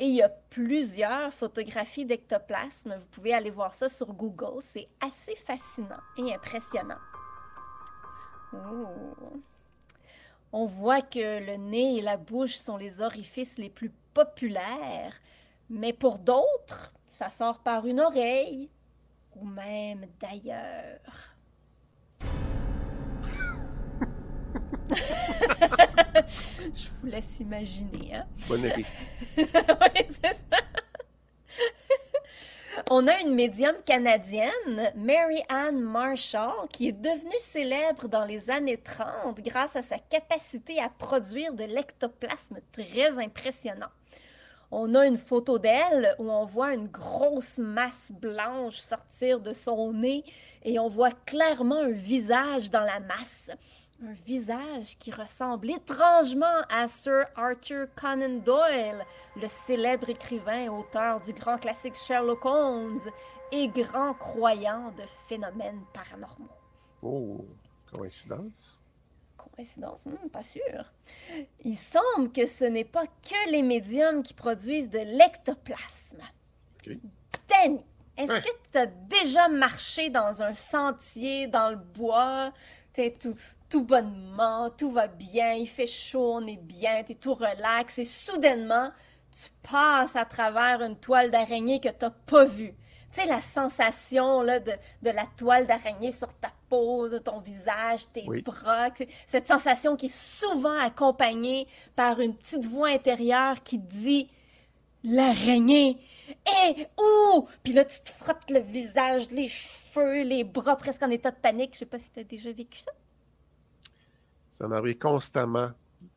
Et 0.00 0.06
il 0.06 0.14
y 0.14 0.22
a 0.22 0.28
plusieurs 0.28 1.32
photographies 1.34 2.04
d'ectoplasme. 2.04 2.94
Vous 2.94 3.06
pouvez 3.12 3.34
aller 3.34 3.50
voir 3.50 3.74
ça 3.74 3.88
sur 3.88 4.12
Google. 4.12 4.62
C'est 4.62 4.86
assez 5.00 5.34
fascinant 5.34 6.00
et 6.16 6.34
impressionnant. 6.34 6.98
On 10.52 10.66
voit 10.66 11.02
que 11.02 11.44
le 11.44 11.56
nez 11.56 11.98
et 11.98 12.02
la 12.02 12.16
bouche 12.16 12.54
sont 12.54 12.76
les 12.76 13.00
orifices 13.00 13.58
les 13.58 13.68
plus 13.68 13.92
populaires, 14.14 15.14
mais 15.68 15.92
pour 15.92 16.18
d'autres, 16.18 16.92
ça 17.08 17.28
sort 17.28 17.58
par 17.58 17.86
une 17.86 18.00
oreille 18.00 18.70
ou 19.36 19.44
même 19.44 20.06
d'ailleurs. 20.20 21.27
Je 26.74 26.88
vous 27.00 27.06
laisse 27.08 27.40
imaginer, 27.40 28.16
hein? 28.16 28.24
Bon 28.48 28.64
appétit. 28.64 28.86
Oui, 29.36 30.06
c'est 30.22 30.36
ça. 30.50 30.58
On 32.90 33.06
a 33.06 33.20
une 33.20 33.34
médium 33.34 33.74
canadienne, 33.84 34.92
Mary 34.94 35.42
Ann 35.48 35.78
Marshall, 35.80 36.68
qui 36.72 36.88
est 36.88 36.92
devenue 36.92 37.38
célèbre 37.38 38.08
dans 38.08 38.24
les 38.24 38.50
années 38.50 38.78
30 38.78 39.40
grâce 39.40 39.76
à 39.76 39.82
sa 39.82 39.98
capacité 39.98 40.80
à 40.80 40.88
produire 40.88 41.52
de 41.52 41.64
l'ectoplasme 41.64 42.58
très 42.72 43.18
impressionnant. 43.18 43.88
On 44.70 44.94
a 44.94 45.06
une 45.06 45.16
photo 45.16 45.58
d'elle 45.58 46.14
où 46.18 46.30
on 46.30 46.44
voit 46.44 46.74
une 46.74 46.88
grosse 46.88 47.58
masse 47.58 48.12
blanche 48.12 48.76
sortir 48.76 49.40
de 49.40 49.54
son 49.54 49.92
nez 49.92 50.24
et 50.64 50.78
on 50.78 50.88
voit 50.88 51.12
clairement 51.26 51.82
un 51.82 51.90
visage 51.90 52.70
dans 52.70 52.84
la 52.84 53.00
masse. 53.00 53.50
Un 54.02 54.12
visage 54.12 54.96
qui 54.98 55.10
ressemble 55.10 55.70
étrangement 55.70 56.60
à 56.70 56.86
Sir 56.86 57.26
Arthur 57.34 57.86
Conan 57.96 58.38
Doyle, 58.44 59.04
le 59.36 59.48
célèbre 59.48 60.08
écrivain 60.08 60.64
et 60.64 60.68
auteur 60.68 61.20
du 61.20 61.32
grand 61.32 61.58
classique 61.58 61.96
Sherlock 61.96 62.44
Holmes 62.44 63.00
et 63.50 63.66
grand 63.68 64.14
croyant 64.14 64.92
de 64.92 65.02
phénomènes 65.28 65.82
paranormaux. 65.92 66.48
Oh, 67.02 67.44
coïncidence? 67.92 68.78
Coïncidence? 69.36 69.98
Hmm, 70.04 70.28
pas 70.28 70.44
sûr. 70.44 70.84
Il 71.64 71.76
semble 71.76 72.30
que 72.30 72.46
ce 72.46 72.64
n'est 72.66 72.84
pas 72.84 73.06
que 73.06 73.50
les 73.50 73.62
médiums 73.62 74.22
qui 74.22 74.34
produisent 74.34 74.90
de 74.90 74.98
l'ectoplasme. 75.00 76.22
OK. 76.86 76.96
Danny, 77.48 77.80
est-ce 78.16 78.32
Ouais. 78.32 78.42
que 78.42 78.48
tu 78.72 78.78
as 78.78 78.86
déjà 78.86 79.48
marché 79.48 80.10
dans 80.10 80.40
un 80.42 80.54
sentier, 80.54 81.48
dans 81.48 81.70
le 81.70 81.76
bois? 81.76 82.52
T'es 82.92 83.16
tout, 83.20 83.36
tout 83.68 83.84
bonnement, 83.84 84.70
tout 84.70 84.90
va 84.90 85.06
bien, 85.08 85.52
il 85.52 85.68
fait 85.68 85.86
chaud, 85.86 86.34
on 86.36 86.46
est 86.46 86.56
bien, 86.56 87.02
t'es 87.04 87.14
tout 87.14 87.34
relax, 87.34 87.98
et 87.98 88.04
soudainement, 88.04 88.90
tu 89.30 89.50
passes 89.70 90.16
à 90.16 90.24
travers 90.24 90.80
une 90.82 90.96
toile 90.96 91.30
d'araignée 91.30 91.80
que 91.80 91.88
t'as 91.90 92.10
pas 92.10 92.44
vue. 92.44 92.72
Tu 93.12 93.22
sais, 93.22 93.26
la 93.26 93.40
sensation 93.40 94.42
là, 94.42 94.60
de, 94.60 94.72
de 95.02 95.10
la 95.10 95.24
toile 95.36 95.66
d'araignée 95.66 96.12
sur 96.12 96.32
ta 96.38 96.50
peau, 96.68 97.08
de 97.08 97.18
ton 97.18 97.40
visage, 97.40 98.10
tes 98.12 98.24
Oui. 98.26 98.42
bras, 98.42 98.88
cette 99.26 99.46
sensation 99.46 99.96
qui 99.96 100.06
est 100.06 100.14
souvent 100.14 100.78
accompagnée 100.78 101.66
par 101.96 102.20
une 102.20 102.34
petite 102.34 102.66
voix 102.66 102.88
intérieure 102.88 103.62
qui 103.62 103.78
dit 103.78 104.28
l'araignée. 105.04 105.98
Et 106.66 106.86
où? 106.98 107.48
Puis 107.62 107.72
là, 107.72 107.84
tu 107.84 107.98
te 108.00 108.10
frottes 108.10 108.50
le 108.50 108.60
visage, 108.60 109.30
les 109.30 109.48
cheveux, 109.48 110.22
les 110.22 110.44
bras 110.44 110.76
presque 110.76 111.02
en 111.02 111.10
état 111.10 111.30
de 111.30 111.36
panique. 111.36 111.74
Je 111.74 111.78
sais 111.80 111.86
pas 111.86 111.98
si 111.98 112.10
tu 112.10 112.20
as 112.20 112.24
déjà 112.24 112.52
vécu 112.52 112.78
ça. 112.78 112.92
Ça 114.58 114.66
m'arrive 114.66 114.98
constamment 114.98 115.70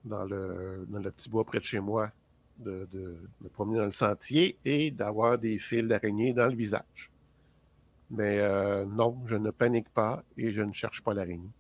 dans 0.04 0.24
le, 0.26 0.86
dans 0.90 0.98
le 1.00 1.12
petit 1.12 1.30
bois 1.30 1.44
près 1.44 1.60
de 1.60 1.64
chez 1.64 1.80
moi 1.80 2.10
de, 2.58 2.88
de 2.92 3.18
me 3.42 3.50
promener 3.50 3.78
dans 3.78 3.86
le 3.86 3.92
sentier 3.92 4.58
et 4.66 4.90
d'avoir 4.90 5.38
des 5.38 5.60
fils 5.60 5.84
d'araignée 5.88 6.34
dans 6.34 6.48
le 6.48 6.56
visage. 6.56 7.12
Mais 8.10 8.40
euh, 8.40 8.84
non, 8.86 9.22
je 9.28 9.36
ne 9.36 9.52
panique 9.52 9.90
pas 9.90 10.24
et 10.38 10.52
je 10.52 10.62
ne 10.64 10.74
cherche 10.74 11.02
pas 11.04 11.14
l'araignée. 11.14 11.52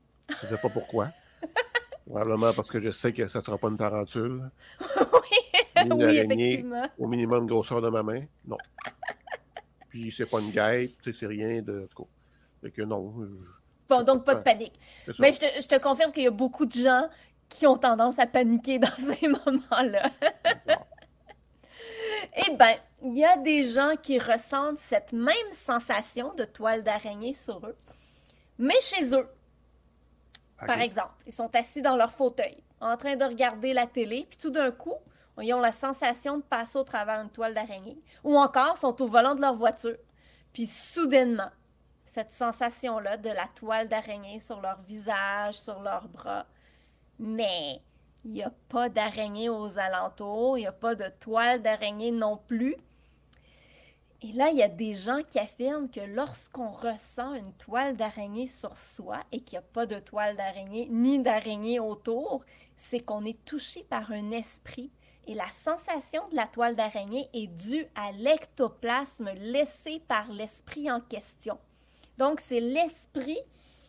Je 0.41 0.47
ne 0.47 0.51
sais 0.55 0.57
pas 0.61 0.69
pourquoi. 0.69 1.09
Probablement 2.05 2.51
parce 2.53 2.69
que 2.69 2.79
je 2.79 2.89
sais 2.89 3.13
que 3.13 3.27
ça 3.27 3.39
ne 3.39 3.43
sera 3.43 3.57
pas 3.59 3.69
une 3.69 3.77
tarentule. 3.77 4.49
oui, 4.79 5.61
une 5.83 5.93
oui, 5.93 6.17
effectivement. 6.17 6.87
au 6.97 7.07
minimum 7.07 7.45
grosseur 7.45 7.81
de 7.81 7.89
ma 7.89 8.01
main. 8.01 8.21
Non. 8.45 8.57
Puis 9.89 10.11
c'est 10.11 10.25
pas 10.25 10.39
une 10.39 10.51
guêpe, 10.51 10.93
c'est 11.03 11.27
rien 11.27 11.61
de. 11.61 11.83
En 11.83 11.87
tout 11.87 12.03
cas. 12.03 12.09
Fait 12.63 12.71
que 12.71 12.81
non. 12.81 13.13
je- 13.27 13.60
Bon, 13.91 14.03
donc 14.03 14.23
pas 14.23 14.35
de 14.35 14.41
panique. 14.41 14.79
Mais 15.19 15.33
je 15.33 15.39
te, 15.41 15.45
je 15.61 15.67
te 15.67 15.77
confirme 15.77 16.13
qu'il 16.13 16.23
y 16.23 16.27
a 16.27 16.31
beaucoup 16.31 16.65
de 16.65 16.71
gens 16.71 17.09
qui 17.49 17.67
ont 17.67 17.77
tendance 17.77 18.19
à 18.19 18.25
paniquer 18.25 18.79
dans 18.79 18.87
ces 18.97 19.27
moments-là. 19.27 20.09
Eh 22.37 22.55
bien, 22.55 22.77
il 23.03 23.17
y 23.17 23.25
a 23.25 23.35
des 23.35 23.65
gens 23.65 23.95
qui 24.01 24.17
ressentent 24.17 24.77
cette 24.77 25.11
même 25.11 25.51
sensation 25.51 26.33
de 26.35 26.45
toile 26.45 26.83
d'araignée 26.83 27.33
sur 27.33 27.57
eux, 27.67 27.75
mais 28.57 28.79
chez 28.79 29.13
eux. 29.13 29.27
Par 30.65 30.79
exemple, 30.79 31.15
ils 31.27 31.33
sont 31.33 31.53
assis 31.53 31.81
dans 31.81 31.97
leur 31.97 32.13
fauteuil, 32.13 32.55
en 32.79 32.95
train 32.95 33.17
de 33.17 33.25
regarder 33.25 33.73
la 33.73 33.87
télé, 33.87 34.25
puis 34.29 34.37
tout 34.37 34.51
d'un 34.51 34.71
coup, 34.71 34.95
ils 35.41 35.53
ont 35.53 35.59
la 35.59 35.73
sensation 35.73 36.37
de 36.37 36.43
passer 36.43 36.77
au 36.77 36.83
travers 36.83 37.19
une 37.19 37.29
toile 37.29 37.55
d'araignée. 37.55 37.99
Ou 38.23 38.37
encore, 38.37 38.77
sont 38.77 39.01
au 39.01 39.07
volant 39.07 39.35
de 39.35 39.41
leur 39.41 39.55
voiture, 39.55 39.97
puis 40.53 40.67
soudainement, 40.67 41.49
cette 42.11 42.33
sensation-là 42.33 43.15
de 43.15 43.29
la 43.29 43.47
toile 43.55 43.87
d'araignée 43.87 44.41
sur 44.41 44.59
leur 44.59 44.81
visage, 44.81 45.57
sur 45.57 45.79
leurs 45.79 46.09
bras. 46.09 46.45
Mais 47.19 47.81
il 48.25 48.31
n'y 48.31 48.43
a 48.43 48.51
pas 48.67 48.89
d'araignée 48.89 49.47
aux 49.47 49.77
alentours, 49.77 50.57
il 50.57 50.61
n'y 50.61 50.67
a 50.67 50.73
pas 50.73 50.93
de 50.93 51.07
toile 51.21 51.61
d'araignée 51.61 52.11
non 52.11 52.35
plus. 52.35 52.75
Et 54.21 54.33
là, 54.33 54.49
il 54.49 54.57
y 54.57 54.61
a 54.61 54.67
des 54.67 54.93
gens 54.93 55.21
qui 55.29 55.39
affirment 55.39 55.89
que 55.89 56.01
lorsqu'on 56.01 56.69
ressent 56.71 57.33
une 57.33 57.53
toile 57.53 57.95
d'araignée 57.95 58.47
sur 58.47 58.77
soi 58.77 59.21
et 59.31 59.39
qu'il 59.39 59.57
n'y 59.57 59.63
a 59.63 59.69
pas 59.69 59.85
de 59.85 59.99
toile 59.99 60.35
d'araignée 60.35 60.87
ni 60.91 61.17
d'araignée 61.17 61.79
autour, 61.79 62.43
c'est 62.75 62.99
qu'on 62.99 63.23
est 63.23 63.41
touché 63.45 63.85
par 63.89 64.11
un 64.11 64.31
esprit. 64.31 64.91
Et 65.27 65.33
la 65.33 65.49
sensation 65.49 66.27
de 66.27 66.35
la 66.35 66.47
toile 66.47 66.75
d'araignée 66.75 67.29
est 67.33 67.47
due 67.47 67.85
à 67.95 68.11
l'ectoplasme 68.11 69.31
laissé 69.37 70.01
par 70.09 70.29
l'esprit 70.29 70.91
en 70.91 70.99
question. 70.99 71.57
Donc, 72.21 72.39
c'est 72.39 72.59
l'esprit 72.59 73.39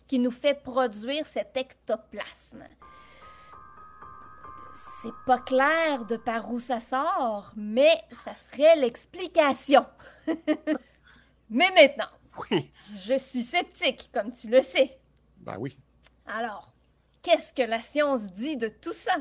qui 0.08 0.18
nous 0.18 0.30
fait 0.30 0.54
produire 0.54 1.26
cet 1.26 1.54
ectoplasme. 1.54 2.66
C'est 5.02 5.12
pas 5.26 5.38
clair 5.38 6.06
de 6.06 6.16
par 6.16 6.50
où 6.50 6.58
ça 6.58 6.80
sort, 6.80 7.52
mais 7.56 7.92
ça 8.10 8.34
serait 8.34 8.76
l'explication. 8.76 9.84
mais 11.50 11.70
maintenant, 11.74 12.08
Oui. 12.50 12.72
je 12.96 13.18
suis 13.18 13.42
sceptique, 13.42 14.08
comme 14.14 14.32
tu 14.32 14.48
le 14.48 14.62
sais. 14.62 14.98
Ben 15.40 15.56
oui. 15.58 15.76
Alors, 16.24 16.72
qu'est-ce 17.20 17.52
que 17.52 17.60
la 17.68 17.82
science 17.82 18.22
dit 18.22 18.56
de 18.56 18.68
tout 18.68 18.94
ça? 18.94 19.12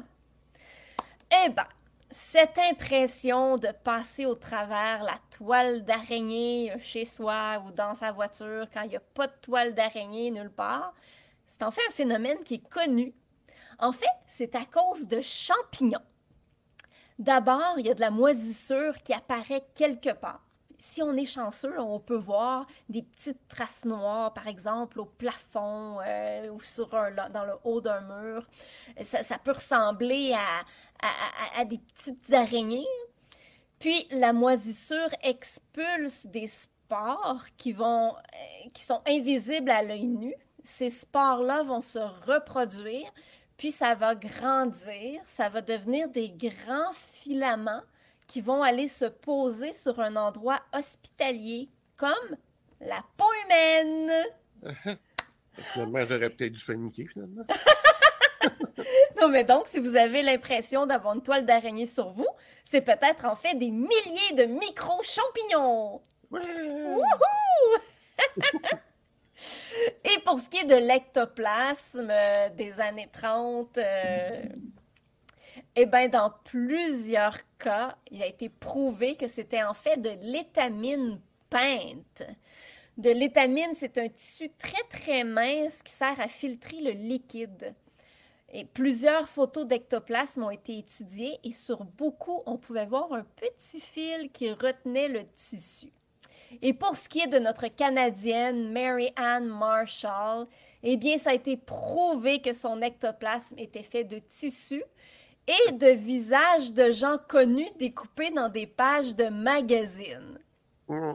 Eh 1.45 1.49
ben, 1.49 1.67
cette 2.11 2.57
impression 2.57 3.57
de 3.57 3.69
passer 3.83 4.25
au 4.25 4.35
travers 4.35 5.03
la 5.03 5.17
toile 5.37 5.83
d'araignée 5.85 6.73
chez 6.81 7.05
soi 7.05 7.63
ou 7.65 7.71
dans 7.71 7.95
sa 7.95 8.11
voiture 8.11 8.67
quand 8.73 8.81
il 8.83 8.89
n'y 8.89 8.97
a 8.97 9.01
pas 9.15 9.27
de 9.27 9.33
toile 9.41 9.73
d'araignée 9.73 10.29
nulle 10.29 10.51
part, 10.51 10.93
c'est 11.47 11.63
en 11.63 11.71
fait 11.71 11.81
un 11.87 11.93
phénomène 11.93 12.43
qui 12.43 12.55
est 12.55 12.69
connu. 12.69 13.13
En 13.79 13.93
fait, 13.93 14.05
c'est 14.27 14.55
à 14.55 14.65
cause 14.65 15.07
de 15.07 15.21
champignons. 15.21 15.99
D'abord, 17.17 17.75
il 17.77 17.87
y 17.87 17.89
a 17.91 17.93
de 17.93 18.01
la 18.01 18.11
moisissure 18.11 19.01
qui 19.03 19.13
apparaît 19.13 19.63
quelque 19.75 20.11
part. 20.11 20.41
Si 20.79 21.03
on 21.03 21.15
est 21.15 21.25
chanceux, 21.25 21.79
on 21.79 21.99
peut 21.99 22.17
voir 22.17 22.65
des 22.89 23.03
petites 23.03 23.47
traces 23.47 23.85
noires, 23.85 24.33
par 24.33 24.47
exemple, 24.47 24.99
au 24.99 25.05
plafond 25.05 25.99
euh, 26.03 26.49
ou 26.49 26.59
sur 26.59 26.89
dans 26.89 27.45
le 27.45 27.53
haut 27.63 27.81
d'un 27.81 28.01
mur. 28.01 28.47
Ça 29.03 29.37
peut 29.37 29.51
ressembler 29.51 30.33
à, 30.33 30.63
à- 31.01 31.57
à- 31.57 31.61
à 31.61 31.65
des 31.65 31.77
petites 31.77 32.31
araignées. 32.33 32.85
Puis 33.79 34.07
la 34.11 34.31
moisissure 34.33 35.09
expulse 35.23 36.25
des 36.27 36.47
spores 36.47 37.45
qui, 37.57 37.71
vont, 37.73 38.15
euh, 38.15 38.69
qui 38.73 38.83
sont 38.83 39.01
invisibles 39.07 39.71
à 39.71 39.81
l'œil 39.83 40.05
nu. 40.05 40.33
Ces 40.63 40.89
spores-là 40.91 41.63
vont 41.63 41.81
se 41.81 41.97
reproduire, 42.27 43.09
puis 43.57 43.71
ça 43.71 43.95
va 43.95 44.13
grandir, 44.13 45.21
ça 45.25 45.49
va 45.49 45.61
devenir 45.61 46.07
des 46.09 46.29
grands 46.29 46.93
filaments 47.13 47.81
qui 48.27 48.41
vont 48.41 48.61
aller 48.61 48.87
se 48.87 49.05
poser 49.05 49.73
sur 49.73 49.99
un 49.99 50.15
endroit 50.15 50.61
hospitalier 50.73 51.67
comme 51.97 52.37
la 52.79 53.03
peau 53.17 53.25
humaine. 53.45 54.11
Finalement, 55.73 56.05
j'aurais 56.05 56.29
peut-être 56.29 56.53
dû 56.53 56.63
paniquer, 56.63 57.07
finalement. 57.07 57.43
Non, 59.21 59.29
mais 59.29 59.43
donc, 59.43 59.67
si 59.67 59.79
vous 59.79 59.95
avez 59.95 60.21
l'impression 60.21 60.85
d'avoir 60.85 61.15
une 61.15 61.21
toile 61.21 61.45
d'araignée 61.45 61.85
sur 61.85 62.09
vous, 62.09 62.27
c'est 62.65 62.81
peut-être 62.81 63.25
en 63.25 63.35
fait 63.35 63.55
des 63.55 63.69
milliers 63.69 64.33
de 64.35 64.45
micro-champignons. 64.45 66.01
Ouais. 66.31 66.41
Et 70.03 70.19
pour 70.23 70.39
ce 70.39 70.49
qui 70.49 70.57
est 70.57 70.65
de 70.65 70.75
l'ectoplasme 70.75 72.09
euh, 72.09 72.49
des 72.49 72.79
années 72.79 73.09
30, 73.11 73.77
euh, 73.77 74.43
eh 75.75 75.85
bien, 75.85 76.07
dans 76.09 76.31
plusieurs 76.45 77.37
cas, 77.59 77.95
il 78.11 78.21
a 78.21 78.27
été 78.27 78.49
prouvé 78.49 79.15
que 79.15 79.27
c'était 79.27 79.63
en 79.63 79.73
fait 79.73 79.97
de 79.97 80.11
l'étamine 80.21 81.19
peinte. 81.49 82.23
De 82.97 83.09
l'étamine, 83.09 83.71
c'est 83.75 83.97
un 83.97 84.09
tissu 84.09 84.49
très 84.59 84.83
très 84.89 85.23
mince 85.23 85.81
qui 85.81 85.93
sert 85.93 86.19
à 86.19 86.27
filtrer 86.27 86.81
le 86.81 86.91
liquide. 86.91 87.73
Et 88.53 88.65
plusieurs 88.65 89.29
photos 89.29 89.65
d'ectoplasme 89.65 90.43
ont 90.43 90.51
été 90.51 90.77
étudiées 90.77 91.39
et 91.43 91.53
sur 91.53 91.85
beaucoup, 91.97 92.43
on 92.45 92.57
pouvait 92.57 92.85
voir 92.85 93.13
un 93.13 93.25
petit 93.37 93.79
fil 93.79 94.29
qui 94.31 94.51
retenait 94.51 95.07
le 95.07 95.23
tissu. 95.23 95.87
Et 96.61 96.73
pour 96.73 96.97
ce 96.97 97.07
qui 97.07 97.21
est 97.21 97.27
de 97.27 97.39
notre 97.39 97.67
Canadienne 97.67 98.73
Mary 98.73 99.13
Ann 99.15 99.47
Marshall, 99.47 100.47
eh 100.83 100.97
bien, 100.97 101.17
ça 101.17 101.29
a 101.29 101.33
été 101.33 101.55
prouvé 101.55 102.41
que 102.41 102.51
son 102.51 102.81
ectoplasme 102.81 103.57
était 103.57 103.83
fait 103.83 104.03
de 104.03 104.19
tissu 104.19 104.83
et 105.47 105.71
de 105.71 105.87
visages 105.87 106.73
de 106.73 106.91
gens 106.91 107.17
connus 107.29 107.69
découpés 107.79 108.31
dans 108.31 108.49
des 108.49 108.67
pages 108.67 109.15
de 109.15 109.29
magazines. 109.29 110.39
Mm. 110.89 111.13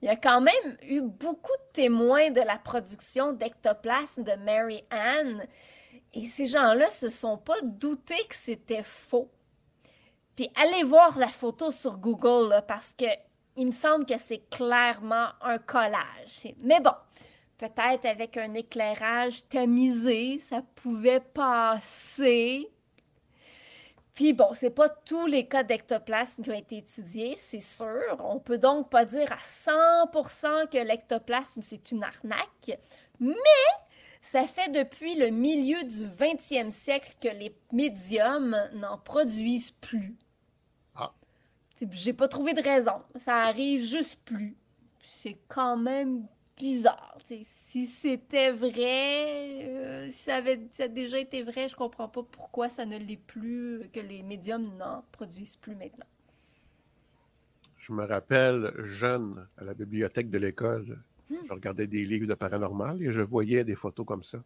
Il 0.00 0.06
y 0.06 0.08
a 0.08 0.16
quand 0.16 0.40
même 0.40 0.76
eu 0.82 1.00
beaucoup 1.00 1.52
de 1.52 1.74
témoins 1.74 2.30
de 2.30 2.40
la 2.40 2.56
production 2.56 3.32
d'ectoplasme 3.32 4.24
de 4.24 4.32
Mary 4.44 4.84
Ann 4.90 5.44
et 6.14 6.24
ces 6.26 6.46
gens-là 6.46 6.90
se 6.90 7.08
sont 7.08 7.38
pas 7.38 7.60
doutés 7.62 8.24
que 8.28 8.34
c'était 8.34 8.82
faux. 8.82 9.30
Puis 10.36 10.50
allez 10.56 10.82
voir 10.84 11.18
la 11.18 11.28
photo 11.28 11.70
sur 11.70 11.98
Google 11.98 12.62
parce 12.66 12.94
que 12.98 13.06
il 13.56 13.66
me 13.66 13.72
semble 13.72 14.06
que 14.06 14.18
c'est 14.18 14.48
clairement 14.50 15.28
un 15.42 15.58
collage. 15.58 16.54
Mais 16.58 16.80
bon, 16.80 16.94
peut-être 17.58 18.06
avec 18.06 18.36
un 18.36 18.54
éclairage 18.54 19.46
tamisé, 19.48 20.38
ça 20.38 20.62
pouvait 20.74 21.20
passer. 21.20 22.66
Puis 24.14 24.32
bon, 24.32 24.50
c'est 24.54 24.70
pas 24.70 24.88
tous 24.88 25.26
les 25.26 25.46
cas 25.46 25.62
d'ectoplasme 25.62 26.42
qui 26.42 26.50
ont 26.50 26.54
été 26.54 26.78
étudiés, 26.78 27.34
c'est 27.36 27.60
sûr. 27.60 28.16
On 28.20 28.38
peut 28.38 28.58
donc 28.58 28.90
pas 28.90 29.04
dire 29.04 29.30
à 29.32 29.36
100% 29.36 30.68
que 30.68 30.78
l'ectoplasme 30.78 31.62
c'est 31.62 31.90
une 31.90 32.04
arnaque, 32.04 32.78
mais 33.20 33.34
ça 34.22 34.46
fait 34.46 34.70
depuis 34.70 35.16
le 35.16 35.28
milieu 35.28 35.82
du 35.82 36.06
20e 36.06 36.70
siècle 36.70 37.14
que 37.20 37.28
les 37.28 37.54
médiums 37.72 38.56
n'en 38.74 38.96
produisent 38.96 39.72
plus. 39.72 40.14
Ah. 40.94 41.12
J'ai 41.90 42.12
pas 42.12 42.28
trouvé 42.28 42.54
de 42.54 42.62
raison. 42.62 43.02
Ça 43.16 43.38
arrive 43.38 43.84
juste 43.84 44.20
plus. 44.24 44.56
C'est 45.02 45.36
quand 45.48 45.76
même 45.76 46.26
bizarre. 46.56 47.18
Si 47.42 47.86
c'était 47.86 48.52
vrai, 48.52 49.64
euh, 49.64 50.08
si 50.10 50.18
ça 50.18 50.36
avait 50.36 50.60
ça 50.72 50.84
a 50.84 50.88
déjà 50.88 51.18
été 51.18 51.42
vrai, 51.42 51.68
je 51.68 51.74
comprends 51.74 52.08
pas 52.08 52.22
pourquoi 52.22 52.68
ça 52.68 52.84
ne 52.84 52.98
l'est 52.98 53.16
plus, 53.16 53.80
que 53.92 54.00
les 54.00 54.22
médiums 54.22 54.76
n'en 54.76 55.02
produisent 55.12 55.56
plus 55.56 55.74
maintenant. 55.74 56.06
Je 57.76 57.92
me 57.92 58.04
rappelle, 58.04 58.72
jeune, 58.84 59.44
à 59.56 59.64
la 59.64 59.74
bibliothèque 59.74 60.30
de 60.30 60.38
l'école. 60.38 61.02
Je 61.46 61.52
regardais 61.52 61.86
des 61.86 62.04
livres 62.04 62.26
de 62.26 62.34
paranormal 62.34 63.02
et 63.02 63.12
je 63.12 63.22
voyais 63.22 63.64
des 63.64 63.76
photos 63.76 64.06
comme 64.06 64.22
ça. 64.22 64.38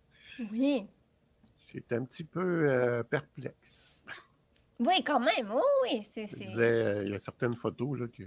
Oui. 0.53 0.87
J'étais 1.73 1.97
un 1.97 2.05
petit 2.05 2.25
peu 2.25 2.71
euh, 2.71 3.03
perplexe. 3.03 3.89
Oui, 4.79 5.03
quand 5.05 5.21
même. 5.21 5.51
Oui, 5.53 5.63
oui. 5.83 6.09
C'est, 6.13 6.29
euh, 6.59 7.03
il 7.05 7.13
y 7.13 7.15
a 7.15 7.19
certaines 7.19 7.57
photos 7.57 7.99
là, 7.99 8.07
que, 8.09 8.25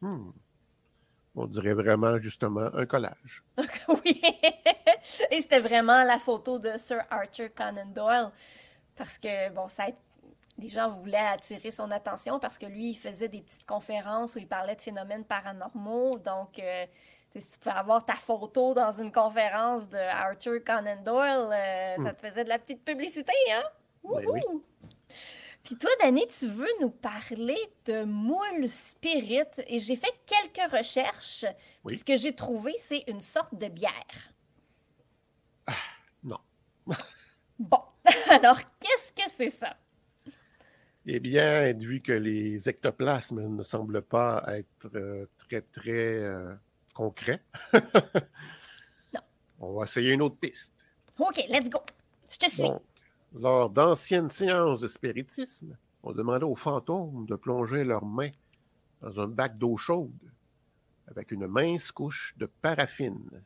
hmm, 0.00 0.30
on 1.34 1.46
dirait 1.46 1.74
vraiment 1.74 2.18
justement 2.18 2.74
un 2.74 2.86
collage. 2.86 3.42
Oui. 3.88 4.20
Et 5.30 5.40
c'était 5.40 5.60
vraiment 5.60 6.02
la 6.04 6.18
photo 6.18 6.58
de 6.58 6.76
Sir 6.76 7.02
Arthur 7.10 7.52
Conan 7.54 7.86
Doyle. 7.86 8.30
Parce 8.96 9.18
que, 9.18 9.50
bon, 9.52 9.68
ça, 9.68 9.86
les 10.58 10.68
gens 10.68 10.90
voulaient 10.90 11.18
attirer 11.18 11.70
son 11.70 11.90
attention 11.90 12.38
parce 12.38 12.58
que 12.58 12.66
lui, 12.66 12.90
il 12.90 12.96
faisait 12.96 13.28
des 13.28 13.40
petites 13.40 13.66
conférences 13.66 14.36
où 14.36 14.38
il 14.38 14.46
parlait 14.46 14.76
de 14.76 14.82
phénomènes 14.82 15.24
paranormaux. 15.24 16.18
Donc, 16.18 16.58
euh, 16.58 16.86
si 17.40 17.52
tu 17.52 17.58
pouvais 17.58 17.74
avoir 17.74 18.04
ta 18.04 18.16
photo 18.16 18.74
dans 18.74 18.92
une 18.92 19.12
conférence 19.12 19.88
de 19.88 19.96
Arthur 19.96 20.62
Conan 20.64 21.00
Doyle, 21.04 21.50
euh, 21.52 22.04
ça 22.04 22.12
te 22.12 22.26
faisait 22.26 22.44
de 22.44 22.48
la 22.48 22.58
petite 22.58 22.84
publicité, 22.84 23.32
hein? 23.52 23.62
Ben 24.04 24.26
oui. 24.28 24.40
Puis 25.62 25.76
toi, 25.76 25.90
Danny, 26.00 26.26
tu 26.26 26.48
veux 26.48 26.68
nous 26.80 26.90
parler 26.90 27.58
de 27.84 28.02
moules 28.02 28.68
spirit 28.68 29.44
et 29.68 29.78
j'ai 29.78 29.96
fait 29.96 30.12
quelques 30.26 30.72
recherches. 30.72 31.44
Oui. 31.84 31.96
Ce 31.96 32.04
que 32.04 32.16
j'ai 32.16 32.34
trouvé, 32.34 32.74
c'est 32.78 33.04
une 33.06 33.20
sorte 33.20 33.54
de 33.54 33.68
bière. 33.68 34.32
non. 36.22 36.38
Bon, 37.58 37.82
alors 38.30 38.58
qu'est-ce 38.80 39.12
que 39.12 39.30
c'est 39.30 39.50
ça? 39.50 39.72
Eh 41.06 41.20
bien, 41.20 41.72
vu 41.72 42.00
que 42.00 42.12
les 42.12 42.68
ectoplasmes 42.68 43.56
ne 43.56 43.62
semblent 43.62 44.02
pas 44.02 44.44
être 44.48 44.88
euh, 44.96 45.26
très, 45.38 45.60
très 45.60 45.90
euh, 45.90 46.54
concrets, 46.92 47.40
Non. 49.14 49.20
on 49.60 49.72
va 49.74 49.84
essayer 49.84 50.12
une 50.12 50.22
autre 50.22 50.38
piste. 50.38 50.72
Ok, 51.18 51.44
let's 51.48 51.68
go. 51.70 51.80
Je 52.30 52.36
te 52.38 52.50
suis. 52.50 52.62
Donc, 52.62 52.82
lors 53.34 53.70
d'anciennes 53.70 54.30
séances 54.30 54.80
de 54.80 54.88
spiritisme, 54.88 55.76
on 56.02 56.12
demandait 56.12 56.44
aux 56.44 56.56
fantômes 56.56 57.26
de 57.26 57.36
plonger 57.36 57.84
leurs 57.84 58.04
mains 58.04 58.30
dans 59.00 59.20
un 59.20 59.28
bac 59.28 59.56
d'eau 59.58 59.76
chaude 59.76 60.10
avec 61.08 61.30
une 61.32 61.46
mince 61.46 61.90
couche 61.92 62.34
de 62.38 62.46
paraffine, 62.46 63.42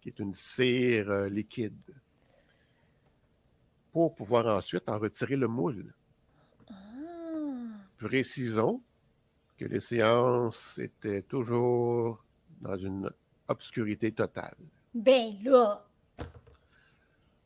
qui 0.00 0.08
est 0.08 0.18
une 0.18 0.34
cire 0.34 1.10
euh, 1.10 1.28
liquide, 1.28 1.72
pour 3.92 4.16
pouvoir 4.16 4.46
ensuite 4.46 4.88
en 4.88 4.98
retirer 4.98 5.36
le 5.36 5.46
moule. 5.46 5.94
Ah, 6.70 6.74
Précisons 7.98 8.82
que 9.56 9.64
les 9.66 9.80
séances 9.80 10.78
étaient 10.78 11.22
toujours 11.22 12.23
dans 12.64 12.76
une 12.78 13.10
obscurité 13.48 14.10
totale. 14.10 14.56
ben 14.94 15.36
là, 15.44 15.84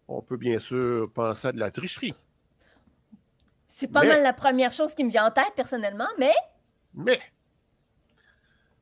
On 0.06 0.22
peut 0.22 0.36
bien 0.38 0.58
sûr 0.58 1.12
penser 1.12 1.48
à 1.48 1.52
de 1.52 1.58
la 1.58 1.70
tricherie, 1.70 2.14
c'est 3.66 3.88
pas 3.88 4.00
Mais- 4.02 4.08
mal 4.08 4.22
la 4.22 4.32
première 4.32 4.72
chose 4.72 4.94
qui 4.94 5.04
me 5.04 5.10
vient 5.10 5.26
en 5.26 5.30
tête 5.30 5.52
personnellement, 5.54 6.08
mais 6.18 6.32
mais 6.94 7.20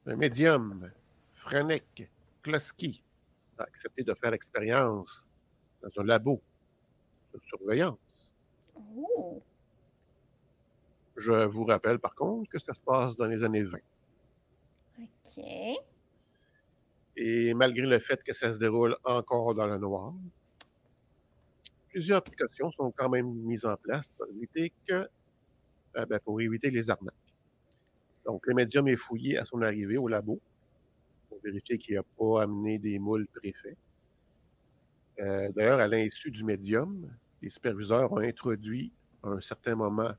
un 0.07 0.14
médium, 0.16 0.90
Franek 1.35 2.09
Kloski, 2.42 3.03
a 3.59 3.64
accepté 3.64 4.05
de 4.05 4.14
faire 4.14 4.31
l'expérience 4.31 5.27
dans 5.83 6.01
un 6.03 6.05
labo 6.05 6.40
de 7.35 7.40
surveillance. 7.44 7.99
Oh, 8.94 9.42
Je 11.16 11.33
vous 11.46 11.64
rappelle 11.64 11.99
par 11.99 12.14
contre 12.14 12.51
que 12.51 12.59
ça 12.59 12.72
se 12.75 12.81
passe 12.81 13.16
dans 13.16 13.27
les 13.27 13.42
années 13.42 13.64
20. 13.64 13.79
ok. 15.01 15.44
Et 17.16 17.55
malgré 17.55 17.87
le 17.87 17.98
fait 17.98 18.22
que 18.22 18.35
ça 18.35 18.52
se 18.52 18.59
déroule 18.59 18.94
encore 19.05 19.55
dans 19.55 19.66
le 19.66 19.79
noir, 19.79 20.12
plusieurs 21.88 22.22
précautions 22.22 22.70
sont 22.72 22.92
quand 22.94 23.09
même 23.09 23.33
mises 23.33 23.64
en 23.64 23.76
place 23.76 24.09
pour 24.09 24.26
éviter 24.29 24.72
que 24.87 25.09
euh, 25.96 26.07
ben, 26.07 26.20
pour 26.20 26.40
éviter 26.42 26.70
les 26.70 26.90
arnaques. 26.90 27.14
Donc, 28.26 28.46
le 28.46 28.55
médium 28.55 28.87
est 28.88 28.96
fouillé 28.96 29.38
à 29.38 29.46
son 29.46 29.62
arrivée 29.62 29.96
au 29.96 30.09
labo 30.09 30.38
pour 31.29 31.40
vérifier 31.42 31.79
qu'il 31.79 31.94
n'a 31.94 32.02
pas 32.02 32.42
amené 32.42 32.79
des 32.79 32.98
moules 32.98 33.26
préfets. 33.29 33.79
Euh, 35.20 35.50
D'ailleurs, 35.52 35.81
à 35.81 35.88
l'insu 35.88 36.31
du 36.31 36.44
médium, 36.44 37.09
les 37.40 37.48
superviseurs 37.48 38.12
ont 38.12 38.18
introduit 38.18 38.92
à 39.22 39.29
un 39.29 39.40
certain 39.40 39.74
moment 39.74 40.11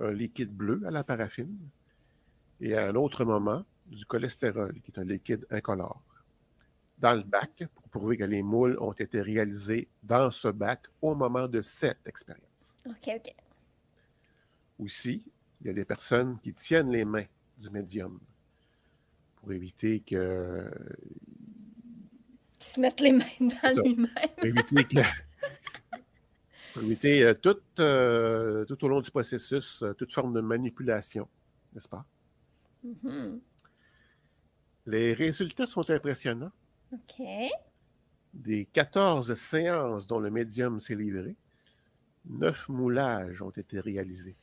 un 0.00 0.10
liquide 0.10 0.52
bleu 0.52 0.80
à 0.84 0.90
la 0.90 1.04
paraffine 1.04 1.56
et 2.60 2.74
à 2.74 2.88
un 2.88 2.96
autre 2.96 3.24
moment 3.24 3.64
du 3.86 4.04
cholestérol, 4.04 4.80
qui 4.82 4.90
est 4.90 4.98
un 4.98 5.04
liquide 5.04 5.46
incolore 5.50 6.02
dans 7.00 7.14
le 7.14 7.22
bac 7.22 7.64
pour 7.74 7.88
prouver 7.88 8.16
que 8.16 8.24
les 8.24 8.42
moules 8.42 8.76
ont 8.80 8.92
été 8.92 9.20
réalisés 9.22 9.88
dans 10.02 10.30
ce 10.30 10.48
bac 10.48 10.84
au 11.00 11.14
moment 11.14 11.48
de 11.48 11.62
cette 11.62 12.06
expérience. 12.06 12.76
Ok, 12.86 13.08
ok. 13.16 13.34
Aussi, 14.78 15.24
il 15.60 15.66
y 15.66 15.70
a 15.70 15.72
des 15.72 15.84
personnes 15.84 16.38
qui 16.38 16.54
tiennent 16.54 16.90
les 16.90 17.04
mains 17.04 17.24
du 17.58 17.70
médium 17.70 18.20
pour 19.36 19.52
éviter 19.52 20.00
que 20.00 20.70
Qui 22.58 22.68
se 22.70 22.80
mettent 22.80 23.00
les 23.00 23.12
mains 23.12 23.24
dans 23.40 23.74
ça. 23.74 23.82
lui-même. 23.82 24.08
pour 24.36 24.44
éviter 24.46 24.84
que 24.84 25.00
pour 26.74 26.82
éviter 26.82 27.24
euh, 27.24 27.34
tout, 27.34 27.56
euh, 27.80 28.64
tout 28.66 28.84
au 28.84 28.88
long 28.88 29.00
du 29.00 29.10
processus 29.10 29.82
euh, 29.82 29.92
toute 29.94 30.12
forme 30.14 30.32
de 30.34 30.40
manipulation, 30.40 31.28
n'est-ce 31.74 31.88
pas? 31.88 32.04
Mhm. 32.84 33.40
Les 34.86 35.12
résultats 35.14 35.66
sont 35.66 35.88
impressionnants. 35.90 36.52
Ok. 36.92 37.22
Des 38.34 38.64
14 38.66 39.34
séances 39.34 40.06
dont 40.06 40.18
le 40.18 40.30
médium 40.30 40.80
s'est 40.80 40.94
livré, 40.94 41.36
9 42.26 42.68
moulages 42.68 43.42
ont 43.42 43.50
été 43.50 43.80
réalisés. 43.80 44.36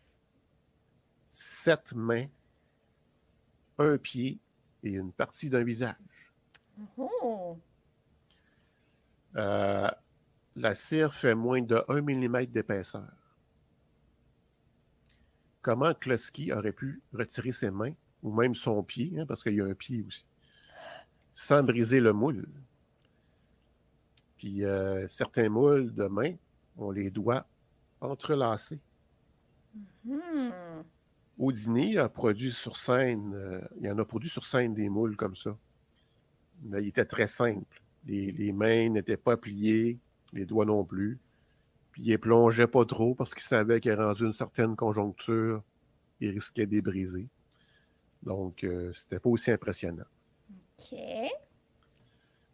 7 1.29 1.93
mains, 1.93 2.27
un 3.77 3.97
pied 3.97 4.39
et 4.83 4.89
une 4.89 5.11
partie 5.11 5.49
d'un 5.49 5.63
visage. 5.63 5.95
Oh. 6.97 7.57
Euh, 9.35 9.89
la 10.55 10.75
cire 10.75 11.13
fait 11.13 11.35
moins 11.35 11.61
de 11.61 11.83
1 11.87 12.01
mm 12.01 12.45
d'épaisseur. 12.47 13.11
Comment 15.61 15.93
Kloski 15.93 16.53
aurait 16.53 16.71
pu 16.71 17.01
retirer 17.13 17.51
ses 17.51 17.69
mains, 17.69 17.93
ou 18.23 18.33
même 18.33 18.55
son 18.55 18.81
pied, 18.83 19.19
hein, 19.19 19.25
parce 19.27 19.43
qu'il 19.43 19.55
y 19.55 19.61
a 19.61 19.65
un 19.65 19.73
pied 19.73 20.03
aussi, 20.07 20.25
sans 21.37 21.61
briser 21.61 21.99
le 21.99 22.13
moule? 22.13 22.47
Puis 24.37 24.65
euh, 24.65 25.07
certains 25.07 25.49
moules 25.49 25.93
de 25.93 26.07
main, 26.07 26.33
on 26.77 26.89
les 26.89 27.11
doit 27.11 27.45
entrelacés. 28.01 28.79
Hmm. 30.03 30.49
Houdini 31.37 31.99
a 31.99 32.09
produit 32.09 32.51
sur 32.51 32.75
scène, 32.75 33.35
euh, 33.35 33.61
il 33.79 33.87
en 33.91 33.99
a 33.99 34.05
produit 34.05 34.29
sur 34.29 34.47
scène 34.47 34.73
des 34.73 34.89
moules 34.89 35.15
comme 35.15 35.35
ça. 35.35 35.55
Mais 36.63 36.81
il 36.81 36.87
était 36.87 37.05
très 37.05 37.27
simple. 37.27 37.83
Les, 38.07 38.31
les 38.31 38.51
mains 38.51 38.89
n'étaient 38.89 39.15
pas 39.15 39.37
pliées, 39.37 39.99
les 40.33 40.45
doigts 40.47 40.65
non 40.65 40.83
plus. 40.85 41.19
Puis 41.91 42.01
il 42.01 42.07
les 42.07 42.17
plongeait 42.17 42.65
pas 42.65 42.85
trop 42.85 43.13
parce 43.13 43.35
qu'il 43.35 43.43
savait 43.43 43.79
qu'il 43.79 43.93
rendu 43.93 44.23
une 44.23 44.33
certaine 44.33 44.75
conjoncture, 44.75 45.61
il 46.19 46.31
risquait 46.31 46.65
de 46.65 46.71
les 46.71 46.81
briser. 46.81 47.27
Donc, 48.23 48.63
euh, 48.63 48.91
c'était 48.93 49.19
pas 49.19 49.29
aussi 49.29 49.51
impressionnant. 49.51 50.05
Ok. 50.79 50.97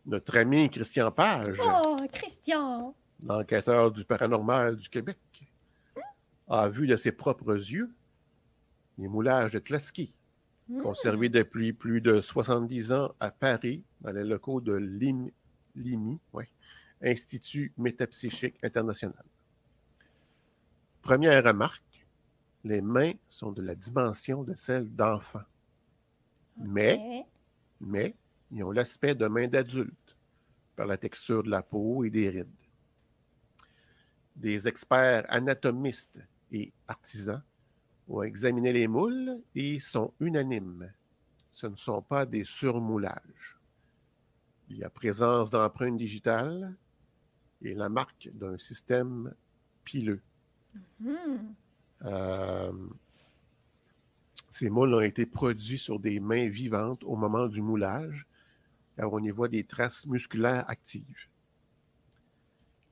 Notre 0.06 0.38
ami 0.38 0.70
Christian 0.70 1.12
Page, 1.12 1.58
Oh, 1.64 1.98
Christian. 2.12 2.94
l'enquêteur 3.24 3.92
du 3.92 4.04
paranormal 4.04 4.76
du 4.78 4.90
Québec, 4.90 5.18
a 6.50 6.70
vu 6.70 6.88
de 6.88 6.96
ses 6.98 7.12
propres 7.12 7.56
yeux 7.56 7.90
les 8.98 9.08
moulages 9.08 9.54
de 9.54 9.60
Klasky, 9.60 10.14
Hmm. 10.70 10.82
conservés 10.82 11.28
depuis 11.30 11.74
plus 11.74 12.00
de 12.02 12.22
70 12.22 12.92
ans 12.94 13.14
à 13.20 13.32
Paris, 13.32 13.84
dans 14.02 14.12
les 14.12 14.24
locaux 14.24 14.62
de 14.62 14.74
l'Im- 14.74 15.30
l'IMI, 15.76 16.20
ouais, 16.34 16.50
Institut 17.02 17.74
métapsychique 17.78 18.56
international. 18.64 19.26
Première 21.02 21.44
remarque, 21.44 21.84
les 22.64 22.80
mains 22.80 23.12
sont 23.28 23.52
de 23.52 23.62
la 23.62 23.76
dimension 23.76 24.44
de 24.44 24.56
celles 24.56 24.90
d'enfants. 24.90 25.44
Mais. 26.58 27.26
Mais, 27.86 28.15
ils 28.52 28.63
ont 28.63 28.72
l'aspect 28.72 29.15
de 29.15 29.28
mains 29.28 29.48
d'adultes 29.48 30.15
par 30.76 30.88
la 30.88 30.98
texture 30.98 31.43
de 31.43 31.50
la 31.50 31.62
peau 31.62 32.04
et 32.04 32.10
des 32.10 32.30
rides. 32.30 32.48
Des 34.36 34.67
experts 34.67 35.26
anatomistes 35.30 36.19
et 36.52 36.72
artisans 36.88 37.41
ont 38.08 38.24
examiné 38.24 38.74
les 38.74 38.88
moules 38.88 39.38
et 39.56 39.80
sont 39.80 40.13
unanimes. 40.19 40.91
Ce 41.52 41.67
ne 41.67 41.76
sont 41.76 42.02
pas 42.02 42.26
des 42.26 42.43
surmoulages. 42.43 43.58
Il 44.69 44.78
y 44.78 44.84
a 44.84 44.89
présence 44.89 45.52
d'empreintes 45.52 45.98
digitales 45.98 46.76
et 47.62 47.74
la 47.74 47.89
marque 47.89 48.30
d'un 48.34 48.58
système 48.58 49.34
pileux. 49.84 50.22
Hmm. 51.00 51.54
Euh, 52.06 52.72
ces 54.54 54.70
moules 54.70 54.94
ont 54.94 55.02
été 55.02 55.26
produits 55.26 55.80
sur 55.80 56.00
des 56.00 56.20
mains 56.20 56.48
vivantes 56.48 57.04
au 57.06 57.16
moment 57.16 57.48
du 57.48 57.60
moulage, 57.60 58.28
car 58.96 59.12
on 59.12 59.18
y 59.18 59.32
voit 59.32 59.48
des 59.48 59.63
traces 59.63 60.06
musculaires 60.06 60.63
actives. 60.70 61.28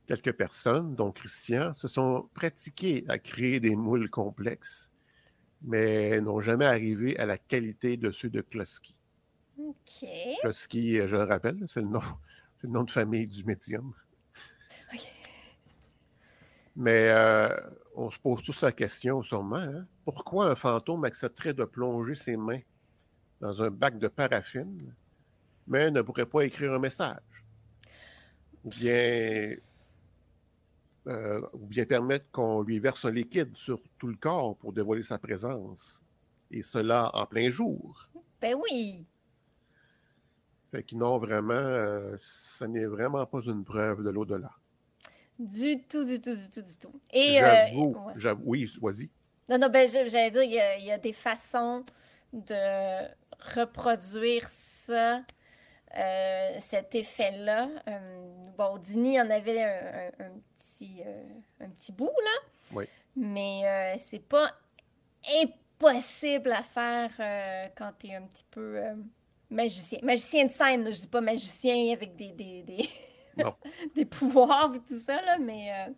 Quelques 0.08 0.32
personnes, 0.32 0.96
dont 0.96 1.12
Christian, 1.12 1.76
se 1.76 1.88
sont 1.88 2.28
pratiquées 2.34 3.06
à 3.08 3.20
créer 3.20 3.60
des 3.60 3.76
moules 3.76 4.10
complexes, 4.10 4.90
mais 5.62 6.20
n'ont 6.20 6.42
jamais 6.42 6.66
arrivé 6.66 7.16
à 7.20 7.28
la 7.28 7.38
qualité 7.38 7.96
de 7.96 8.10
ceux 8.10 8.32
de 8.32 8.42
Kloski. 8.42 8.98
OK. 9.60 10.10
Kloski, 10.42 10.96
je 10.96 11.16
le 11.16 11.24
rappelle, 11.26 11.64
c'est 11.68 11.82
le 11.82 11.90
nom, 11.90 12.02
c'est 12.58 12.66
le 12.66 12.74
nom 12.74 12.86
de 12.86 12.92
famille 12.92 13.28
du 13.28 13.44
médium. 13.44 13.94
Mais 16.76 17.10
euh, 17.10 17.50
on 17.96 18.10
se 18.10 18.20
pose 18.20 18.44
tous 18.44 18.62
la 18.62 18.72
question, 18.72 19.22
sûrement, 19.22 19.58
hein, 19.58 19.86
pourquoi 20.06 20.52
un 20.52 20.56
fantôme 20.56 21.04
accepterait 21.04 21.54
de 21.54 21.66
plonger 21.66 22.16
ses 22.16 22.38
mains 22.38 22.62
dans 23.42 23.62
un 23.62 23.70
bac 23.70 24.00
de 24.00 24.08
paraffine, 24.08 24.96
mais 25.68 25.92
ne 25.92 26.02
pourrait 26.02 26.26
pas 26.26 26.46
écrire 26.46 26.74
un 26.74 26.80
message? 26.80 27.44
Ou 28.64 28.70
bien, 28.70 29.56
euh, 31.08 31.42
ou 31.54 31.66
bien 31.66 31.86
permettre 31.86 32.32
qu'on 32.32 32.62
lui 32.62 32.80
verse 32.80 33.04
un 33.04 33.12
liquide 33.12 33.58
sur 33.58 33.82
tout 33.98 34.08
le 34.08 34.16
corps 34.16 34.56
pour 34.56 34.72
dévoiler 34.72 35.04
sa 35.04 35.18
présence, 35.18 36.00
et 36.52 36.62
cela 36.62 37.12
en 37.14 37.26
plein 37.26 37.52
jour? 37.52 38.08
Ben 38.42 38.56
oui. 38.56 39.06
Fait 40.72 40.84
que 40.84 40.96
non, 40.96 41.18
vraiment, 41.18 41.54
euh, 41.54 42.16
ce 42.18 42.64
n'est 42.64 42.86
vraiment 42.86 43.26
pas 43.26 43.42
une 43.42 43.66
preuve 43.66 44.04
de 44.04 44.10
l'au-delà. 44.10 44.52
Du 45.42 45.82
tout, 45.90 46.04
du 46.04 46.22
tout, 46.22 46.36
du 46.36 46.50
tout, 46.52 46.62
du 46.62 46.78
tout. 46.78 46.94
Et, 47.12 47.42
euh, 47.42 47.66
J'avoue, 48.16 48.46
ouais. 48.46 48.66
oui, 48.68 48.72
vas-y. 48.80 49.10
Non, 49.50 49.58
non, 49.58 49.70
ben, 49.70 49.90
j'allais 49.90 50.30
dire, 50.30 50.44
il 50.44 50.52
y, 50.52 50.60
a, 50.60 50.78
il 50.78 50.86
y 50.86 50.92
a 50.92 51.00
des 51.00 51.14
façons 51.14 51.84
de 52.32 53.08
reproduire 53.56 54.48
ça, 54.50 55.22
euh, 55.98 56.52
cet 56.60 56.94
effet-là. 56.94 57.70
Euh, 57.88 58.52
bon, 58.56 58.78
Dini 58.78 59.20
en 59.20 59.30
avait 59.32 59.64
un, 59.64 60.12
un- 60.20 60.26
un 60.28 60.32
petit, 60.58 61.02
un 61.60 61.70
petit 61.70 61.92
bout, 61.92 62.06
là. 62.24 62.50
Oui. 62.74 62.86
Mais 63.16 63.98
c'est 63.98 64.20
pas 64.26 64.56
impossible 65.42 66.52
à 66.52 66.62
faire 66.64 67.72
quand 67.76 67.92
tu 68.00 68.08
es 68.08 68.16
un 68.16 68.22
petit 68.28 68.46
peu 68.52 68.80
magicien. 69.50 70.00
Magicien 70.04 70.46
de 70.46 70.52
scène, 70.52 70.84
là, 70.84 70.92
je 70.92 71.02
dis 71.02 71.08
pas 71.08 71.20
magicien 71.22 71.94
avec 71.94 72.16
des, 72.16 72.32
des, 72.32 72.62
des, 72.64 72.90
Non. 73.38 73.56
des 73.96 74.06
pouvoirs 74.06 74.74
et 74.76 74.80
tout 74.82 75.00
ça, 75.00 75.22
là, 75.22 75.38
mais... 75.40 75.72
euh, 75.72 75.94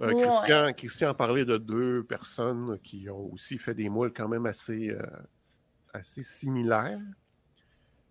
Euh, 0.00 0.12
Ouais. 0.12 0.26
Christian, 0.26 0.72
Christian 0.76 1.14
parlait 1.14 1.44
de 1.44 1.56
deux 1.56 2.02
personnes 2.02 2.78
qui 2.82 3.08
ont 3.08 3.32
aussi 3.32 3.58
fait 3.58 3.74
des 3.74 3.88
moules 3.88 4.12
quand 4.12 4.28
même 4.28 4.44
assez, 4.44 4.90
euh, 4.90 5.00
assez 5.92 6.20
similaires, 6.22 6.98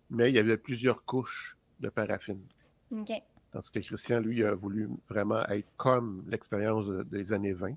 mais 0.08 0.30
il 0.30 0.34
y 0.34 0.38
avait 0.38 0.56
plusieurs 0.56 1.04
couches 1.04 1.56
de 1.80 1.90
paraffine. 1.90 2.40
OK. 2.90 3.12
Tandis 3.52 3.70
que 3.70 3.78
Christian, 3.80 4.20
lui, 4.20 4.42
a 4.44 4.54
voulu 4.54 4.88
vraiment 5.10 5.44
être 5.48 5.70
comme 5.76 6.24
l'expérience 6.28 6.86
de- 6.86 7.02
des 7.02 7.32
années 7.34 7.52
20. 7.52 7.74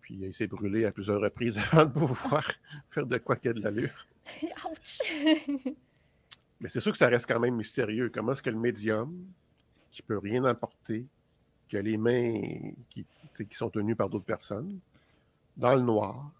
Puis 0.00 0.14
il 0.22 0.34
s'est 0.34 0.46
brûlé 0.46 0.86
à 0.86 0.90
plusieurs 0.90 1.20
reprises 1.20 1.58
avant 1.72 1.84
de 1.84 1.92
pouvoir 1.92 2.50
faire 2.90 3.06
de 3.06 3.18
quoi 3.18 3.36
qu'il 3.36 3.48
y 3.48 3.50
a 3.50 3.54
de 3.54 3.60
l'allure. 3.60 4.06
Ouch! 4.42 4.98
Mais 6.60 6.68
c'est 6.68 6.80
sûr 6.80 6.92
que 6.92 6.98
ça 6.98 7.08
reste 7.08 7.26
quand 7.26 7.40
même 7.40 7.56
mystérieux. 7.56 8.10
Comment 8.12 8.32
est-ce 8.32 8.42
que 8.42 8.50
le 8.50 8.58
médium, 8.58 9.24
qui 9.90 10.02
peut 10.02 10.18
rien 10.18 10.44
apporter, 10.44 11.06
qui 11.68 11.76
a 11.76 11.82
les 11.82 11.96
mains 11.96 12.72
qui, 12.90 13.06
qui 13.34 13.56
sont 13.56 13.70
tenues 13.70 13.96
par 13.96 14.08
d'autres 14.08 14.24
personnes, 14.24 14.78
dans 15.56 15.74
le 15.74 15.82
noir, 15.82 16.30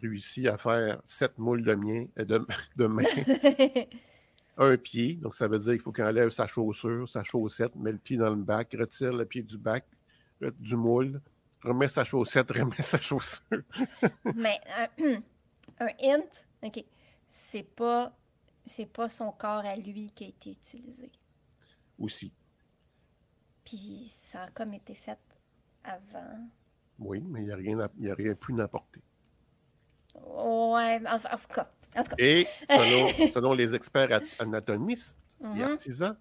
réussit 0.00 0.46
à 0.46 0.58
faire 0.58 1.00
sept 1.04 1.38
moules 1.38 1.62
de, 1.62 1.74
mien, 1.74 2.06
euh, 2.18 2.24
de, 2.24 2.46
de 2.76 2.86
main, 2.86 3.04
un 4.58 4.76
pied. 4.76 5.14
Donc 5.14 5.34
ça 5.34 5.48
veut 5.48 5.58
dire 5.58 5.72
qu'il 5.72 5.82
faut 5.82 5.92
qu'il 5.92 6.04
enlève 6.04 6.30
sa 6.30 6.46
chaussure, 6.46 7.08
sa 7.08 7.24
chaussette, 7.24 7.74
met 7.76 7.92
le 7.92 7.98
pied 7.98 8.16
dans 8.16 8.30
le 8.30 8.42
bac, 8.42 8.74
retire 8.78 9.12
le 9.12 9.24
pied 9.24 9.42
du 9.42 9.58
bac, 9.58 9.84
euh, 10.42 10.50
du 10.58 10.76
moule, 10.76 11.20
remet 11.62 11.88
sa 11.88 12.04
chaussette, 12.04 12.50
remet 12.52 12.82
sa 12.82 13.00
chaussure. 13.00 13.62
Mais 14.34 14.60
un, 14.76 15.14
un 15.80 15.88
hint, 16.02 16.44
ok, 16.62 16.84
c'est 17.28 17.62
pas, 17.74 18.14
c'est 18.66 18.86
pas 18.86 19.08
son 19.08 19.30
corps 19.32 19.64
à 19.64 19.76
lui 19.76 20.10
qui 20.14 20.24
a 20.24 20.28
été 20.28 20.50
utilisé. 20.52 21.10
aussi. 21.98 22.32
Puis 23.64 24.12
ça 24.30 24.44
a 24.44 24.50
comme 24.50 24.74
été 24.74 24.94
fait 24.94 25.18
avant. 25.84 26.48
Oui, 26.98 27.22
mais 27.28 27.42
il 27.42 27.46
n'y 27.46 27.52
a, 27.52 27.56
rien 27.56 27.80
à- 27.80 27.90
y 27.98 28.10
a 28.10 28.14
rien 28.14 28.34
plus 28.34 28.54
d'apporter. 28.54 29.00
Ouais, 30.14 31.00
en, 31.06 31.16
en 31.16 31.18
tout 31.38 31.48
cas. 31.54 31.70
En 31.96 32.02
tout 32.02 32.10
cas. 32.10 32.16
Et 32.18 32.44
selon, 32.68 33.32
selon 33.32 33.52
les 33.54 33.74
experts 33.74 34.12
at- 34.12 34.42
anatomistes 34.42 35.18
et 35.40 35.44
Mhm. 35.46 35.62
artisans, 35.62 36.16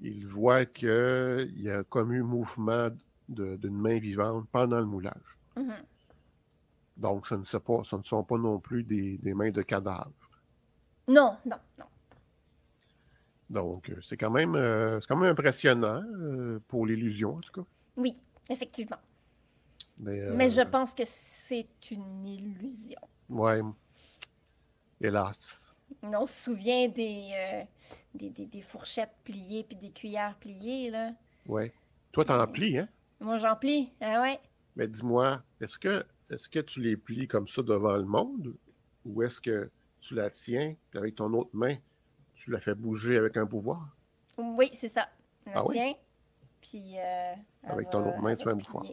ils 0.00 0.26
voient 0.26 0.66
qu'il 0.66 1.52
y 1.62 1.70
a 1.70 1.82
comme 1.84 2.12
eu 2.12 2.22
mouvement 2.22 2.88
d'une 3.28 3.76
main 3.76 3.98
vivante 3.98 4.46
pendant 4.50 4.78
le 4.80 4.86
moulage. 4.86 5.38
Mhm. 5.56 5.74
Donc, 6.96 7.26
ce 7.26 7.34
ne, 7.34 7.44
sont 7.44 7.60
pas, 7.60 7.82
ce 7.84 7.96
ne 7.96 8.02
sont 8.02 8.22
pas 8.24 8.36
non 8.38 8.58
plus 8.58 8.82
des, 8.84 9.18
des 9.18 9.34
mains 9.34 9.50
de 9.50 9.62
cadavres. 9.62 10.23
Non, 11.08 11.36
non, 11.44 11.56
non. 11.78 11.84
Donc, 13.50 13.90
euh, 13.90 14.00
c'est 14.02 14.16
quand 14.16 14.30
même, 14.30 14.54
euh, 14.54 15.00
c'est 15.00 15.06
quand 15.06 15.16
même 15.16 15.30
impressionnant 15.30 16.02
euh, 16.02 16.60
pour 16.68 16.86
l'illusion, 16.86 17.34
en 17.34 17.40
tout 17.40 17.52
cas. 17.52 17.68
Oui, 17.96 18.16
effectivement. 18.48 18.96
Mais, 19.98 20.18
euh, 20.20 20.34
Mais 20.34 20.50
je 20.50 20.62
pense 20.62 20.94
que 20.94 21.02
c'est 21.06 21.68
une 21.90 22.26
illusion. 22.26 22.98
Ouais. 23.28 23.60
Hélas. 25.00 25.72
On 26.02 26.26
se 26.26 26.44
souvient 26.44 26.88
des, 26.88 27.64
des, 28.14 28.30
des- 28.30 28.46
des 28.46 28.62
fourchettes 28.62 29.14
pliées 29.24 29.64
puis 29.64 29.76
des 29.76 29.90
cuillères 29.90 30.34
pliées, 30.40 30.90
là. 30.90 31.12
Ouais. 31.46 31.72
Toi, 32.12 32.24
t'en 32.24 32.46
plies, 32.46 32.78
hein? 32.78 32.88
Moi, 33.20 33.38
j'en 33.38 33.56
plie. 33.56 33.92
Ah 34.00 34.22
ouais? 34.22 34.40
Mais 34.76 34.88
dis-moi, 34.88 35.42
est-ce 35.60 35.78
que, 35.78 36.04
est-ce 36.30 36.48
que 36.48 36.58
tu 36.60 36.80
les 36.80 36.96
plies 36.96 37.28
comme 37.28 37.46
ça 37.46 37.62
devant 37.62 37.96
le 37.96 38.04
monde 38.04 38.54
ou 39.04 39.22
est-ce 39.22 39.40
que 39.40 39.70
tu 40.06 40.14
la 40.14 40.30
tiens 40.30 40.74
puis 40.90 40.98
avec 40.98 41.14
ton 41.16 41.32
autre 41.32 41.50
main, 41.52 41.74
tu 42.34 42.50
la 42.50 42.60
fais 42.60 42.74
bouger 42.74 43.16
avec 43.16 43.36
un 43.36 43.46
pouvoir? 43.46 43.82
Oui, 44.36 44.70
c'est 44.74 44.88
ça. 44.88 45.08
On 45.46 45.52
Ah 45.54 45.64
oui? 45.66 45.74
tient. 45.76 45.94
Puis. 46.60 46.98
euh, 46.98 47.34
Avec 47.64 47.90
ton 47.90 48.06
autre 48.06 48.20
main, 48.20 48.34
tu 48.36 48.44
fais 48.44 48.50
un 48.50 48.56
pouvoir. 48.58 48.84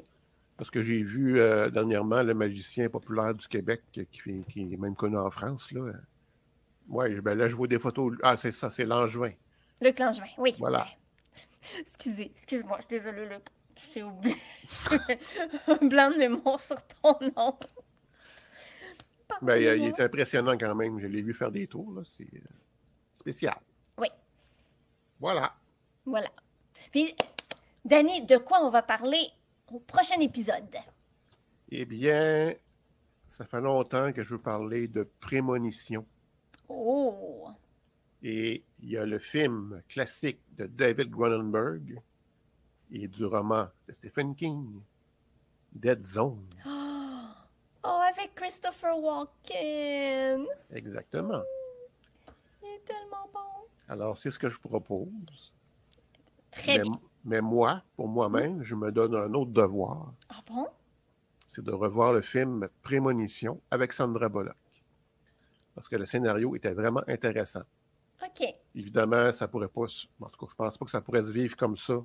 Parce 0.57 0.69
que 0.69 0.81
j'ai 0.83 1.01
vu 1.01 1.39
euh, 1.39 1.69
dernièrement 1.69 2.21
le 2.21 2.33
magicien 2.33 2.89
populaire 2.89 3.33
du 3.33 3.47
Québec 3.47 3.81
qui 3.91 4.45
est 4.55 4.77
même 4.77 4.95
connu 4.95 5.17
en 5.17 5.31
France. 5.31 5.71
Là. 5.71 5.91
Ouais, 6.87 7.19
ben 7.21 7.35
là, 7.35 7.49
je 7.49 7.55
vois 7.55 7.67
des 7.67 7.79
photos. 7.79 8.15
Ah, 8.21 8.37
c'est 8.37 8.51
ça, 8.51 8.69
c'est 8.69 8.85
Langevin. 8.85 9.31
Luc 9.81 9.97
Langevin, 9.99 10.25
oui. 10.37 10.55
Voilà. 10.59 10.87
Excusez, 11.79 12.31
excuse-moi, 12.35 12.77
je 12.81 12.85
suis 12.87 12.99
désolée, 12.99 13.25
Luc. 13.27 13.43
J'ai 13.93 14.03
oublié. 14.03 14.35
Un 15.67 15.87
blanc 15.87 16.11
de 16.11 16.17
mémoire 16.17 16.59
sur 16.59 16.77
ton 17.01 17.17
nom. 17.35 17.57
Ben, 19.41 19.55
il, 19.57 19.83
est 19.85 19.99
impressionnant 19.99 20.57
quand 20.57 20.75
même. 20.75 20.99
Je 20.99 21.07
l'ai 21.07 21.21
vu 21.21 21.33
faire 21.33 21.51
des 21.51 21.67
tours. 21.67 21.91
là. 21.93 22.01
C'est 22.05 22.23
euh, 22.23 22.39
spécial. 23.15 23.57
Oui, 23.97 24.07
Voilà. 25.19 25.53
voilà. 26.05 26.29
Puis, 26.91 27.15
Danny, 27.85 28.25
de 28.25 28.37
quoi 28.37 28.59
on 28.65 28.69
va 28.69 28.81
parler 28.81 29.27
au 29.71 29.79
prochain 29.79 30.19
épisode? 30.19 30.75
Eh 31.69 31.85
bien, 31.85 32.53
ça 33.27 33.45
fait 33.45 33.61
longtemps 33.61 34.11
que 34.11 34.23
je 34.23 34.29
veux 34.35 34.41
parler 34.41 34.87
de 34.87 35.09
prémonition. 35.19 36.05
Oh! 36.67 37.47
Et 38.23 38.63
il 38.79 38.89
y 38.89 38.97
a 38.97 39.05
le 39.05 39.19
film 39.19 39.81
classique 39.89 40.41
de 40.57 40.65
David 40.67 41.11
Cronenberg 41.11 41.99
et 42.91 43.07
du 43.07 43.25
roman 43.25 43.67
de 43.87 43.93
Stephen 43.93 44.35
King, 44.35 44.81
Dead 45.73 46.05
Zone. 46.05 46.45
Oh, 46.65 46.80
avec 47.83 48.35
Christopher 48.35 48.97
Walken! 48.97 50.45
Exactement. 50.71 51.41
Il 52.61 52.67
est 52.69 52.85
tellement 52.85 53.29
bon! 53.33 53.67
Alors, 53.87 54.17
c'est 54.17 54.31
ce 54.31 54.39
que 54.39 54.49
je 54.49 54.59
propose. 54.59 55.53
Très 56.51 56.77
mais, 56.77 56.83
bien. 56.83 56.99
mais 57.25 57.41
moi, 57.41 57.83
pour 57.95 58.07
moi-même, 58.07 58.63
je 58.63 58.75
me 58.75 58.91
donne 58.91 59.15
un 59.15 59.33
autre 59.33 59.51
devoir. 59.51 60.13
Ah 60.29 60.41
bon? 60.47 60.67
C'est 61.47 61.63
de 61.63 61.71
revoir 61.71 62.13
le 62.13 62.21
film 62.21 62.69
Prémonition 62.81 63.61
avec 63.71 63.93
Sandra 63.93 64.29
Bullock. 64.29 64.55
Parce 65.75 65.87
que 65.87 65.95
le 65.95 66.05
scénario 66.05 66.55
était 66.55 66.73
vraiment 66.73 67.03
intéressant. 67.07 67.63
OK. 68.23 68.45
Évidemment, 68.75 69.31
ça 69.33 69.47
pourrait 69.47 69.67
pas. 69.67 69.85
En 70.21 70.29
tout 70.29 70.45
cas, 70.45 70.51
je 70.51 70.55
pense 70.55 70.77
pas 70.77 70.85
que 70.85 70.91
ça 70.91 71.01
pourrait 71.01 71.23
se 71.23 71.31
vivre 71.31 71.55
comme 71.57 71.75
ça, 71.75 72.01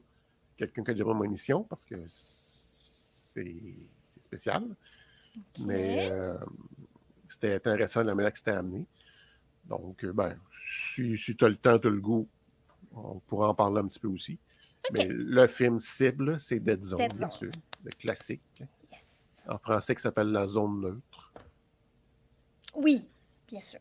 quelqu'un 0.57 0.83
qui 0.83 0.91
a 0.93 0.95
des 0.95 1.05
prémonitions, 1.05 1.63
parce 1.65 1.85
que 1.85 1.97
c'est 2.09 3.57
c'est 4.37 4.51
Mais 5.61 6.11
euh, 6.11 6.37
c'était 7.29 7.55
intéressant 7.55 8.03
la 8.03 8.15
manière 8.15 8.33
que 8.33 8.39
c'était 8.39 8.53
amené. 8.53 8.87
Donc, 9.67 10.05
euh, 10.05 10.13
ben, 10.13 10.37
si, 10.53 11.17
si 11.17 11.37
tu 11.37 11.45
as 11.45 11.49
le 11.49 11.57
temps, 11.57 11.79
tu 11.79 11.89
as 11.89 11.91
le 11.91 12.01
goût, 12.01 12.29
on 12.95 13.19
pourra 13.21 13.49
en 13.51 13.55
parler 13.55 13.81
un 13.81 13.87
petit 13.89 14.01
peu 14.01 14.09
aussi. 14.09 14.39
Mais 14.93 15.07
le 15.09 15.47
film 15.49 15.81
cible, 15.81 16.39
c'est 16.41 16.61
Dead 16.61 16.85
Zone, 16.85 16.99
Dead 16.99 17.15
bien 17.15 17.29
Zone. 17.29 17.39
sûr, 17.39 17.51
le 17.85 17.91
classique. 17.91 18.43
Yes. 18.61 19.01
En 19.49 19.59
français, 19.59 19.95
qui 19.95 20.03
s'appelle 20.03 20.29
La 20.31 20.47
Zone 20.47 20.81
Neutre. 20.81 21.33
Oui, 22.75 23.05
bien 23.49 23.61
sûr. 23.61 23.81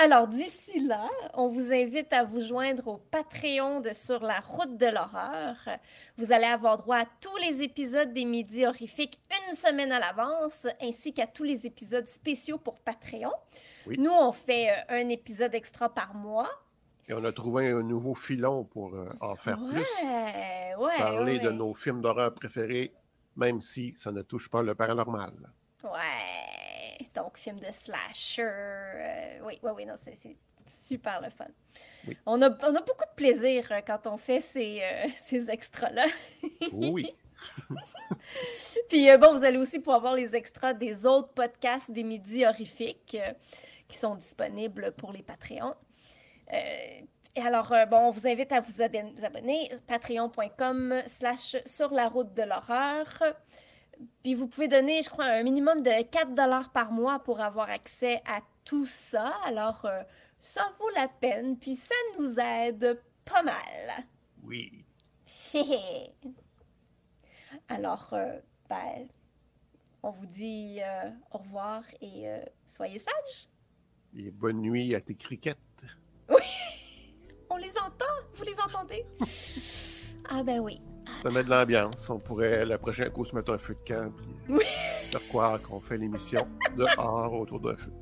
Alors, 0.00 0.28
d'ici 0.28 0.78
là, 0.86 1.08
on 1.34 1.48
vous 1.48 1.72
invite 1.72 2.12
à 2.12 2.22
vous 2.22 2.40
joindre 2.40 2.86
au 2.86 3.00
Patreon 3.10 3.80
de 3.80 3.92
Sur 3.92 4.22
la 4.22 4.38
route 4.38 4.78
de 4.78 4.86
l'horreur. 4.86 5.56
Vous 6.16 6.30
allez 6.30 6.46
avoir 6.46 6.76
droit 6.76 6.98
à 6.98 7.04
tous 7.20 7.36
les 7.38 7.62
épisodes 7.62 8.12
des 8.12 8.24
Midis 8.24 8.64
horrifiques 8.64 9.18
une 9.48 9.56
semaine 9.56 9.90
à 9.90 9.98
l'avance, 9.98 10.68
ainsi 10.80 11.12
qu'à 11.12 11.26
tous 11.26 11.42
les 11.42 11.66
épisodes 11.66 12.06
spéciaux 12.06 12.58
pour 12.58 12.78
Patreon. 12.78 13.32
Oui. 13.88 13.96
Nous, 13.98 14.12
on 14.12 14.30
fait 14.30 14.70
euh, 14.70 15.00
un 15.00 15.08
épisode 15.08 15.56
extra 15.56 15.88
par 15.88 16.14
mois. 16.14 16.50
Et 17.08 17.12
on 17.12 17.24
a 17.24 17.32
trouvé 17.32 17.66
un 17.66 17.82
nouveau 17.82 18.14
filon 18.14 18.62
pour 18.62 18.94
euh, 18.94 19.08
en 19.20 19.34
faire 19.34 19.58
plus. 19.58 19.84
Ouais, 20.04 20.76
ouais. 20.78 20.96
Parler 20.96 21.40
de 21.40 21.50
nos 21.50 21.74
films 21.74 22.02
d'horreur 22.02 22.32
préférés, 22.32 22.92
même 23.34 23.62
si 23.62 23.94
ça 23.96 24.12
ne 24.12 24.22
touche 24.22 24.48
pas 24.48 24.62
le 24.62 24.76
paranormal. 24.76 25.32
Ouais. 25.84 27.06
Donc, 27.14 27.38
film 27.38 27.58
de 27.58 27.70
slasher. 27.72 28.42
euh, 28.42 29.38
oui, 29.44 29.58
oui, 29.62 29.70
oui, 29.76 29.86
non, 29.86 29.94
c'est 30.02 30.36
super 30.66 31.20
le 31.20 31.30
fun. 31.30 31.46
Oui. 32.06 32.16
On, 32.26 32.40
a, 32.42 32.50
on 32.50 32.74
a 32.74 32.80
beaucoup 32.80 33.04
de 33.10 33.14
plaisir 33.16 33.66
euh, 33.70 33.80
quand 33.86 34.06
on 34.06 34.16
fait 34.16 34.40
ces, 34.40 34.80
euh, 34.82 35.08
ces 35.16 35.50
extras-là. 35.50 36.06
Oui, 36.72 37.14
Puis, 38.88 39.08
euh, 39.08 39.16
bon, 39.16 39.32
vous 39.36 39.44
allez 39.44 39.58
aussi 39.58 39.78
pouvoir 39.78 40.00
voir 40.00 40.14
les 40.14 40.34
extras 40.34 40.74
des 40.74 41.06
autres 41.06 41.32
podcasts 41.32 41.90
des 41.90 42.02
Midis 42.02 42.44
horrifiques 42.44 43.16
euh, 43.20 43.32
qui 43.88 43.96
sont 43.96 44.16
disponibles 44.16 44.92
pour 44.92 45.12
les 45.12 45.22
Patreons. 45.22 45.74
Et 46.50 47.40
alors, 47.42 47.72
bon, 47.90 47.98
on 47.98 48.10
vous 48.10 48.26
invite 48.26 48.50
à 48.52 48.60
vous 48.60 48.82
abonner, 48.82 49.70
patreon.com 49.86 51.02
slash 51.06 51.56
sur 51.66 51.92
la 51.92 52.08
route 52.08 52.32
de 52.34 52.42
l'horreur. 52.42 53.22
Puis 54.22 54.34
vous 54.34 54.46
pouvez 54.46 54.68
donner, 54.68 55.02
je 55.02 55.10
crois, 55.10 55.24
un 55.24 55.42
minimum 55.42 55.82
de 55.82 56.02
4 56.02 56.34
dollars 56.34 56.70
par 56.70 56.92
mois 56.92 57.18
pour 57.18 57.40
avoir 57.40 57.70
accès 57.70 58.22
à 58.26 58.40
tout 58.64 58.86
ça. 58.86 59.34
Alors, 59.44 59.84
euh, 59.84 60.02
ça 60.40 60.70
vaut 60.78 60.90
la 60.94 61.08
peine, 61.08 61.58
puis 61.58 61.74
ça 61.74 61.94
nous 62.18 62.38
aide 62.38 63.00
pas 63.24 63.42
mal. 63.42 64.04
oui. 64.42 64.84
Alors, 67.68 68.10
euh, 68.12 68.38
ben, 68.68 69.06
on 70.02 70.10
vous 70.10 70.26
dit 70.26 70.78
euh, 70.82 71.10
au 71.32 71.38
revoir 71.38 71.82
et 72.00 72.28
euh, 72.28 72.40
soyez 72.66 72.98
sages. 72.98 73.48
Et 74.16 74.30
bonne 74.30 74.60
nuit 74.60 74.94
à 74.94 75.00
tes 75.00 75.14
criquettes. 75.14 75.58
On 77.50 77.56
les 77.56 77.76
entend? 77.78 78.04
Vous 78.34 78.44
les 78.44 78.58
entendez? 78.60 79.04
ah 80.28 80.42
ben 80.42 80.60
oui. 80.60 80.80
Ça 81.22 81.30
met 81.30 81.42
de 81.42 81.50
l'ambiance. 81.50 82.08
On 82.10 82.18
pourrait, 82.18 82.64
le 82.64 82.78
prochain 82.78 83.08
coup, 83.10 83.24
se 83.24 83.34
mettre 83.34 83.52
un 83.52 83.58
feu 83.58 83.74
de 83.74 83.92
camp 83.92 84.06
et 84.06 84.52
Oui. 84.52 84.64
faire 85.10 85.26
croire 85.28 85.60
qu'on 85.62 85.80
fait 85.80 85.96
l'émission 85.96 86.46
dehors 86.76 87.32
autour 87.34 87.60
d'un 87.60 87.76
feu. 87.76 87.92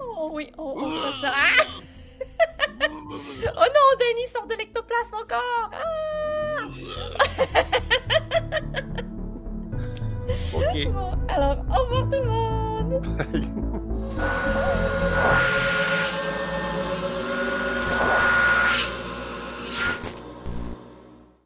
Oh 0.00 0.30
oui, 0.32 0.50
on, 0.56 0.74
on 0.76 0.90
fera 0.90 1.12
ça. 1.20 1.32
Ah! 1.34 1.64
oh 2.80 3.66
non, 3.66 3.96
Denis 4.00 4.28
sort 4.28 4.46
de 4.46 4.54
l'ectoplasme 4.54 5.16
encore! 5.16 5.70
Ah! 5.72 6.66
OK. 10.54 10.86
Bon, 10.92 11.18
alors, 11.28 11.58
au 11.68 11.82
revoir 11.84 12.04
tout 12.04 12.22
le 12.22 12.24
monde! 12.24 13.06